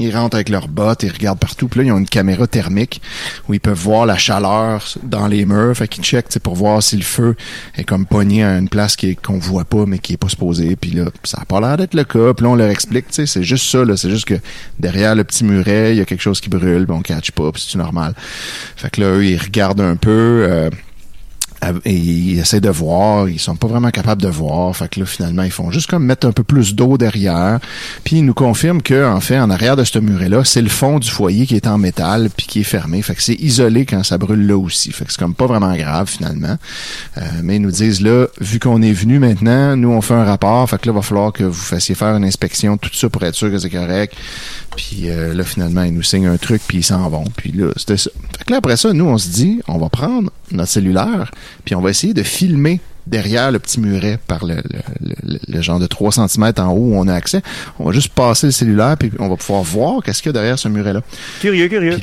[0.00, 1.68] Ils rentrent avec leurs bottes, ils regardent partout.
[1.68, 3.00] Puis là, ils ont une caméra thermique
[3.48, 5.76] où ils peuvent voir la chaleur dans les murs.
[5.76, 7.36] Fait qu'ils checkent pour voir si le feu
[7.76, 10.76] est comme pogné à une place qui qu'on voit pas, mais qui est pas supposé.
[10.76, 12.34] Puis là, ça a pas l'air d'être le cas.
[12.34, 13.84] Puis là, on leur explique, tu sais, c'est juste ça.
[13.96, 14.38] C'est juste que
[14.78, 16.86] derrière le petit muret, il y a quelque chose qui brûle.
[16.86, 18.14] Puis on catch pas, puis c'est normal.
[18.76, 20.46] Fait que là, eux, ils regardent un peu.
[20.48, 20.70] euh,
[21.84, 24.74] et ils essaient de voir, ils sont pas vraiment capables de voir.
[24.74, 27.60] Fait que là, finalement, ils font juste comme mettre un peu plus d'eau derrière.
[28.04, 30.98] Puis ils nous confirment que, en fait, en arrière de ce muret-là, c'est le fond
[30.98, 33.02] du foyer qui est en métal puis qui est fermé.
[33.02, 34.90] Fait que c'est isolé quand ça brûle là aussi.
[34.92, 36.56] Fait que c'est comme pas vraiment grave, finalement.
[37.18, 40.24] Euh, mais ils nous disent là, vu qu'on est venu maintenant, nous, on fait un
[40.24, 40.68] rapport.
[40.68, 43.34] Fait que là, va falloir que vous fassiez faire une inspection, tout ça pour être
[43.34, 44.14] sûr que c'est correct.
[44.76, 47.24] Puis euh, là, finalement, ils nous signent un truc, puis ils s'en vont.
[47.36, 48.10] Puis là, c'était ça.
[48.38, 51.30] Fait que là, après ça, nous, on se dit, on va prendre notre cellulaire,
[51.64, 55.62] puis on va essayer de filmer derrière le petit muret par le, le, le- le
[55.62, 57.42] genre de 3 cm en haut où on a accès.
[57.78, 60.32] On va juste passer le cellulaire, puis on va pouvoir voir qu'est-ce qu'il y a
[60.34, 61.00] derrière ce muret-là.
[61.40, 61.98] Curieux, curieux.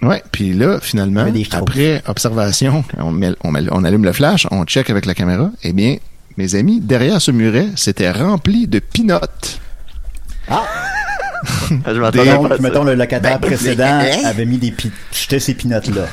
[0.00, 4.64] Ouais, puis là, finalement, après observation, on, met, on, met- on allume le flash, on
[4.64, 5.50] check avec la caméra.
[5.62, 5.96] Eh bien,
[6.36, 9.60] mes amis, derrière ce muret, c'était rempli de pinottes.
[10.48, 10.64] Ah!
[11.68, 14.72] je m'attendais mettons, le locataire Ben, précédent avait mis des
[15.12, 16.06] jeté ces pinottes-là.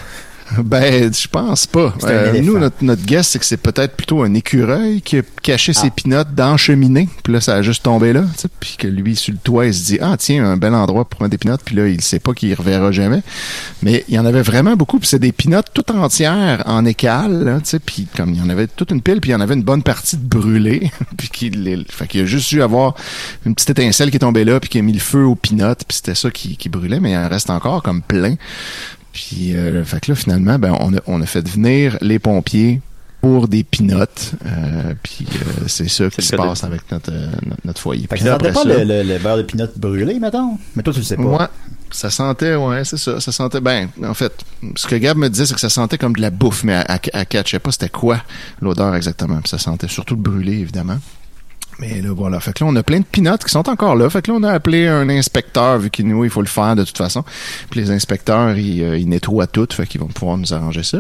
[0.64, 1.94] Ben, je pense pas.
[2.04, 5.74] Euh, nous, notre, notre guess, c'est que c'est peut-être plutôt un écureuil qui a caché
[5.76, 5.80] Ah.
[5.82, 7.08] ses pinottes dans la cheminée.
[7.24, 8.24] Puis là, ça a juste tombé là.
[8.60, 11.22] Puis que lui, sur le toit, il se dit, ah, tiens, un bel endroit pour
[11.22, 11.62] mettre des pinottes.
[11.64, 13.22] Puis là, il sait pas qu'il reverra jamais.
[13.84, 15.00] Mais il y en avait vraiment beaucoup.
[15.00, 17.44] Puis c'est des pinottes tout entières en écale.
[17.44, 19.36] Là, tu sais, puis comme il y en avait toute une pile, puis il y
[19.36, 20.92] en avait une bonne partie de brûlée.
[21.18, 22.96] puis qu'il qu'il a juste dû avoir
[23.46, 25.84] une petite étincelle qui est tombée là, puis qui a mis le feu aux pinottes.
[25.88, 27.00] Puis c'était ça qui, qui brûlait.
[27.00, 28.36] Mais il en reste encore comme plein.
[29.20, 32.80] Puis, euh, fait que là, finalement, ben, on a, on a fait venir les pompiers
[33.20, 34.32] pour des pinottes.
[34.46, 38.08] Euh, puis, euh, c'est ça qui se de- passe avec notre, euh, notre, notre foyer.
[38.10, 40.58] Fait que ça sentait pas le, le- le beurre de pinot brûlé, mettons?
[40.78, 41.24] Mais toi, tu le sais pas.
[41.24, 41.48] Ouais,
[41.92, 43.20] ça sentait, ouais, c'est ça.
[43.20, 44.32] Ça sentait, ben, en fait,
[44.78, 46.86] ce que Gab me disait, c'est que ça sentait comme de la bouffe, mais à,
[46.88, 48.24] à, à catchait pas c'était quoi
[48.62, 49.42] l'odeur exactement.
[49.42, 51.00] Puis ça sentait surtout le brûlé, évidemment.
[51.80, 52.40] Mais là, voilà.
[52.40, 54.10] Fait que là, on a plein de pinottes qui sont encore là.
[54.10, 56.76] Fait que là, on a appelé un inspecteur, vu qu'il nous, il faut le faire
[56.76, 57.24] de toute façon.
[57.70, 59.68] Puis les inspecteurs, ils, euh, ils nettoient tout.
[59.72, 61.00] Fait qu'ils vont pouvoir nous arranger ça.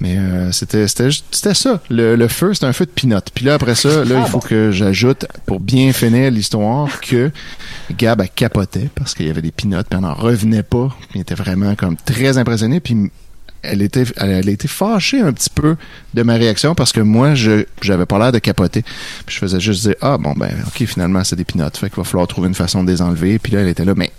[0.00, 1.80] Mais euh, c'était c'était ça.
[1.90, 3.30] Le, le feu, c'était un feu de pinottes.
[3.32, 7.30] Puis là, après ça, là, il faut que j'ajoute, pour bien finir l'histoire, que
[7.96, 10.88] Gab a capoté parce qu'il y avait des pinottes, puis elle n'en revenait pas.
[11.14, 12.80] Il était vraiment comme très impressionné.
[12.80, 13.10] Puis
[13.62, 15.76] elle était, elle, elle été fâchée un petit peu
[16.14, 18.82] de ma réaction parce que moi, je j'avais pas l'air de capoter.
[19.26, 21.96] Puis je faisais juste dire ah bon ben ok finalement c'est des pinottes, fait qu'il
[21.96, 23.38] va falloir trouver une façon de les enlever.
[23.38, 24.10] Puis là elle était là mais.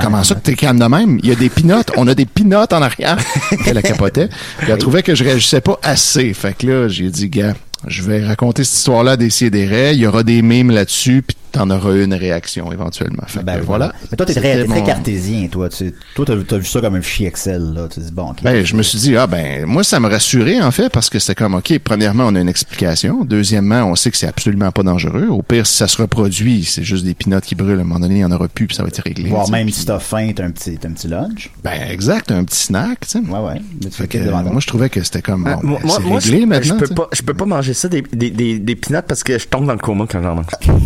[0.00, 1.20] Comment ça que t'es calme de même?
[1.22, 1.92] Il y a des pinottes.
[1.96, 3.18] On a des pinottes en arrière.
[3.66, 4.26] Elle a capoté.
[4.66, 6.32] Elle trouvait que je réagissais pas assez.
[6.34, 7.54] Fait que là, j'ai dit, gars,
[7.86, 9.94] je vais raconter cette histoire-là des des raies.
[9.94, 13.24] Il y aura des mimes là-dessus, puis t'en auras une réaction éventuellement.
[13.26, 13.92] Fait que Ben voilà.
[14.10, 15.68] Mais toi, t'es très, très mon- cartésien, toi.
[15.68, 17.88] Tu, toi, t'as, t'as vu ça comme un fichier Excel, là.
[17.92, 18.42] Tu dis, bon, ok.
[18.42, 21.18] Ben, je me suis dit, ah ben, moi, ça me rassurait, en fait, parce que
[21.18, 23.24] c'était comme, OK, premièrement, on a une explication.
[23.24, 25.28] Deuxièmement, on sait que c'est absolument pas dangereux.
[25.28, 27.78] Au pire, si ça se reproduit, c'est juste des pinottes qui brûlent.
[27.78, 29.28] À un moment donné, il n'y en aura plus, puis ça va être réglé.
[29.28, 31.50] Voire même si t'as faim, t'as un petit, un petit lunch.
[31.64, 33.18] Ben, exact, un petit snack, tu sais.
[33.18, 33.60] Ouais, ouais.
[33.90, 36.18] Fait que, euh, moi, je trouvais que c'était comme, bon, moi, ben, moi, c'est moi,
[36.20, 36.74] réglé je, maintenant.
[36.74, 36.94] je peux tu sais.
[36.94, 39.66] pas, je peux pas manger ça des, des, des, des peanuts parce que je tombe
[39.66, 40.46] dans le coma quand j'en mange.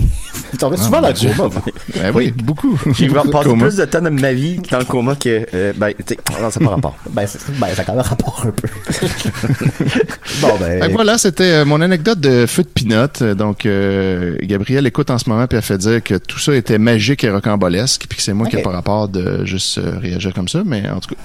[0.51, 1.55] Tu tombes souvent dans le coma.
[1.97, 2.79] Ben oui, beaucoup.
[2.97, 6.15] J'ai passé plus de temps de ma vie dans le coma que, euh, ben, tu
[6.15, 6.97] sais, non, ça n'a pas rapport.
[7.11, 7.27] Ben,
[7.61, 8.69] ben, ça a quand même rapport un peu.
[10.41, 10.93] bon, ben.
[10.93, 13.23] Voilà, c'était euh, mon anecdote de feu de.
[13.23, 16.55] Euh, Donc, euh, Gabriel écoute en ce moment puis elle fait dire que tout ça
[16.55, 20.33] était magique et rocambolesque puis que c'est moi qui n'ai pas rapport de juste réagir
[20.35, 20.63] comme ça.
[20.65, 21.21] Mais en tout cas,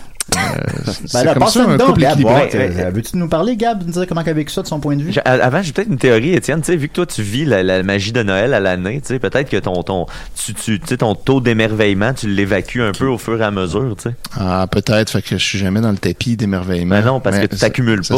[1.06, 2.34] c'est Ben là, comme ça un couple équilibré.
[2.34, 4.96] ouais, euh, Veux-tu nous parler, Gab, nous dire comment a vécu ça de son point
[4.96, 5.14] de vue?
[5.26, 6.62] Avant, j'ai peut-être une théorie, Étienne.
[6.62, 9.08] Tu sais, vu que toi, tu vis la, la magie de Noël à l'année, tu
[9.08, 10.06] sais, peut-être que ton, ton,
[10.36, 13.96] tu, tu, sais, ton taux d'émerveillement, tu l'évacues un peu au fur et à mesure,
[13.98, 14.16] tu sais.
[14.38, 16.96] Ah, peut-être, fait que je suis jamais dans le tapis d'émerveillement.
[16.96, 18.18] Ben non, parce que tu t'accumules pas.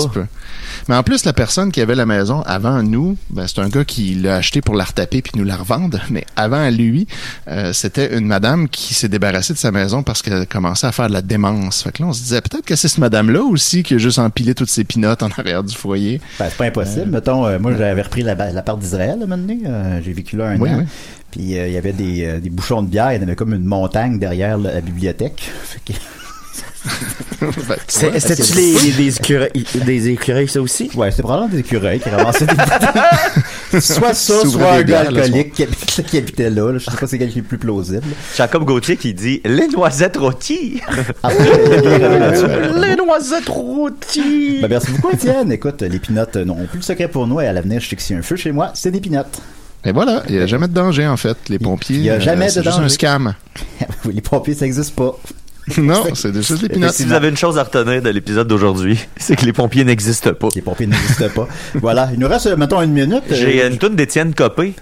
[0.88, 3.86] Mais en plus, la personne qui avait la maison avant nous, ben, c'est un gars
[3.86, 6.00] qui l'a acheté pour la retaper puis nous la revendre.
[6.10, 7.08] Mais avant lui,
[7.48, 11.08] euh, c'était une madame qui s'est débarrassée de sa maison parce qu'elle commençait à faire
[11.08, 11.84] de la démence.
[11.84, 14.20] Fait que là, on se disait peut-être que c'est cette madame-là aussi qui a juste
[14.20, 16.20] empilé toutes ses pinottes en arrière du foyer.
[16.40, 17.10] Ben, c'est pas impossible.
[17.10, 19.60] Mettons, euh, moi, j'avais repris la, la part d'Israël, à un moment donné.
[19.66, 20.76] Euh, J'ai vécu là un Oui, an.
[20.80, 20.84] oui.
[21.32, 23.14] Puis, euh, il y avait des, euh, des bouchons de bière.
[23.14, 25.42] Il y en avait comme une montagne derrière la, la bibliothèque.
[25.64, 26.00] Fait que-
[27.68, 29.52] Ben, C'est- C'était-tu c'est- les, les- des écureuils,
[29.86, 30.90] des écureuils, ça aussi?
[30.96, 32.54] Ouais, c'était probablement des écureuils qui ramassaient des
[33.80, 36.78] Soit ça, soit un gars alcoolique qui habitait, qui habitait là, là.
[36.78, 38.04] Je sais pas c'est quel qui est le plus plausible.
[38.36, 40.82] Jacob Gauthier qui dit les noisettes rôties.
[41.24, 41.30] Ah.
[42.82, 44.60] Les noisettes rôties!
[44.62, 45.52] Ben, merci beaucoup, Étienne.
[45.52, 48.02] Écoute, les pinottes n'ont plus le secret pour nous et à l'avenir, je sais que
[48.02, 49.42] s'il y a un feu chez moi, c'est des pinottes.
[49.84, 51.38] Et voilà, il n'y a jamais de danger en fait.
[51.50, 52.86] Les pompiers, il y a euh, jamais de c'est juste danger.
[52.86, 53.34] un scam.
[54.06, 55.18] Oui, les pompiers, ça existe pas.
[55.78, 56.94] non, c'est juste des pinottes.
[56.94, 60.34] si vous avez une chose à retenir de l'épisode d'aujourd'hui, c'est que les pompiers n'existent
[60.34, 60.50] pas.
[60.56, 61.48] Les pompiers n'existent pas.
[61.76, 62.10] Voilà.
[62.14, 63.24] Il nous reste, euh, mettons, une minute.
[63.32, 64.74] Euh, J'ai une toune d'Étienne Copé.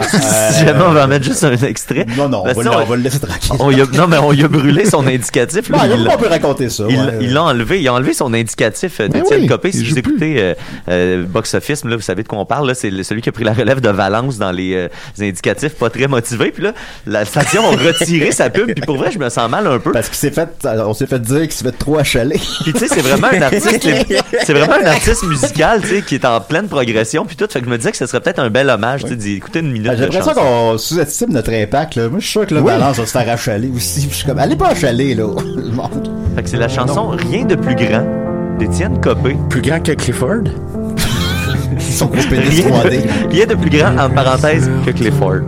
[0.00, 0.04] Euh,
[0.50, 2.04] si jamais on va en mettre juste un extrait.
[2.16, 3.52] Non, non, on Ben, va, le- on va le laisser tranquille.
[3.60, 5.68] on y a- non, mais on y a brûlé son indicatif.
[5.68, 6.84] lui, Bon, il l'a- on peut raconter ça.
[6.88, 7.26] Il ouais.
[7.28, 7.80] l'a enlevé.
[7.80, 9.70] Il a enlevé son indicatif euh, Mais d'Étienne oui, Copé.
[9.72, 10.54] Si vous écoutez euh,
[10.88, 12.66] euh, Box Office, là, vous savez de quoi on parle.
[12.66, 14.88] là, C'est celui qui a pris la relève de Valence dans les, euh,
[15.18, 16.50] les indicatifs pas très motivés.
[16.50, 16.72] Puis là,
[17.06, 18.72] la station a retiré sa pub.
[18.72, 19.92] Puis pour vrai, je me sens mal un peu.
[19.92, 22.40] Parce qu'il s'est fait, euh, on s'est fait dire qu'il s'est fait trop achaler.
[22.64, 23.86] Puis tu sais, c'est vraiment un artiste,
[24.44, 27.24] c'est vraiment un artiste musical, tu sais, qui est en pleine progression.
[27.24, 29.10] Puis tout, fait que je me disais que ce serait peut-être un bel hommage, tu
[29.10, 30.32] sais, une minute Ben, J'ai chanson.
[30.34, 31.96] qu'on sous-estime notre impact.
[31.96, 32.08] Là.
[32.08, 32.66] Moi, je suis sûr que le Oui.
[32.66, 34.00] balance va se faire achaler aussi.
[34.00, 35.24] Puis Je suis comme, allez pas achaler, là.
[35.56, 36.08] Le monde.
[36.36, 38.04] Fait que c'est la chanson Rien de plus grand
[38.58, 39.36] d'Étienne Copé.
[39.48, 40.44] Plus grand que Clifford?
[41.78, 42.90] Son gros pénis Rien 3D.
[43.02, 45.40] de, rien de plus grand, en parenthèse, que Clifford.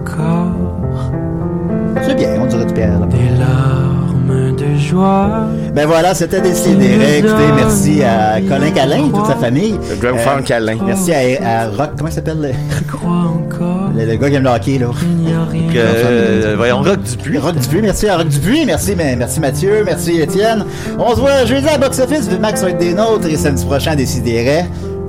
[2.03, 2.99] C'est bien, on dirait du Pierre.
[3.01, 3.07] là.
[3.07, 5.47] Des larmes de joie.
[5.74, 7.18] Ben voilà, c'était Décidéré.
[7.18, 9.76] Écoutez, merci à Colin Calin et toute sa famille.
[9.90, 10.76] Le grand frère Calin.
[10.84, 11.18] Merci à,
[11.62, 12.40] à Rock, comment il s'appelle?
[12.40, 14.88] le- Crois encore, Le, le gars qui aime le hockey, là.
[15.03, 15.72] il n'y a rien.
[15.72, 17.38] Que, euh, voyons, Rock Dupuis.
[17.38, 20.64] Rock Dupuis, merci à Rock Dupuis, merci, mais merci Mathieu, merci Étienne.
[20.99, 23.64] On se voit jeudi à Box Office, vu Max va être des nôtres et samedi
[23.64, 24.64] prochain à Décidéré.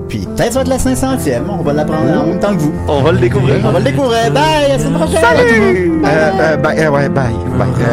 [0.07, 2.73] Puis peut-être ça va être la 500e, on va l'apprendre en même temps que vous.
[2.87, 3.57] On va le découvrir.
[3.65, 4.31] On va le découvrir.
[4.31, 5.19] Bye, à la semaine prochaine.
[5.21, 6.01] Salut!
[6.05, 7.33] Euh, euh, euh, ouais, bye.
[7.57, 7.67] bye.
[7.81, 7.85] Euh,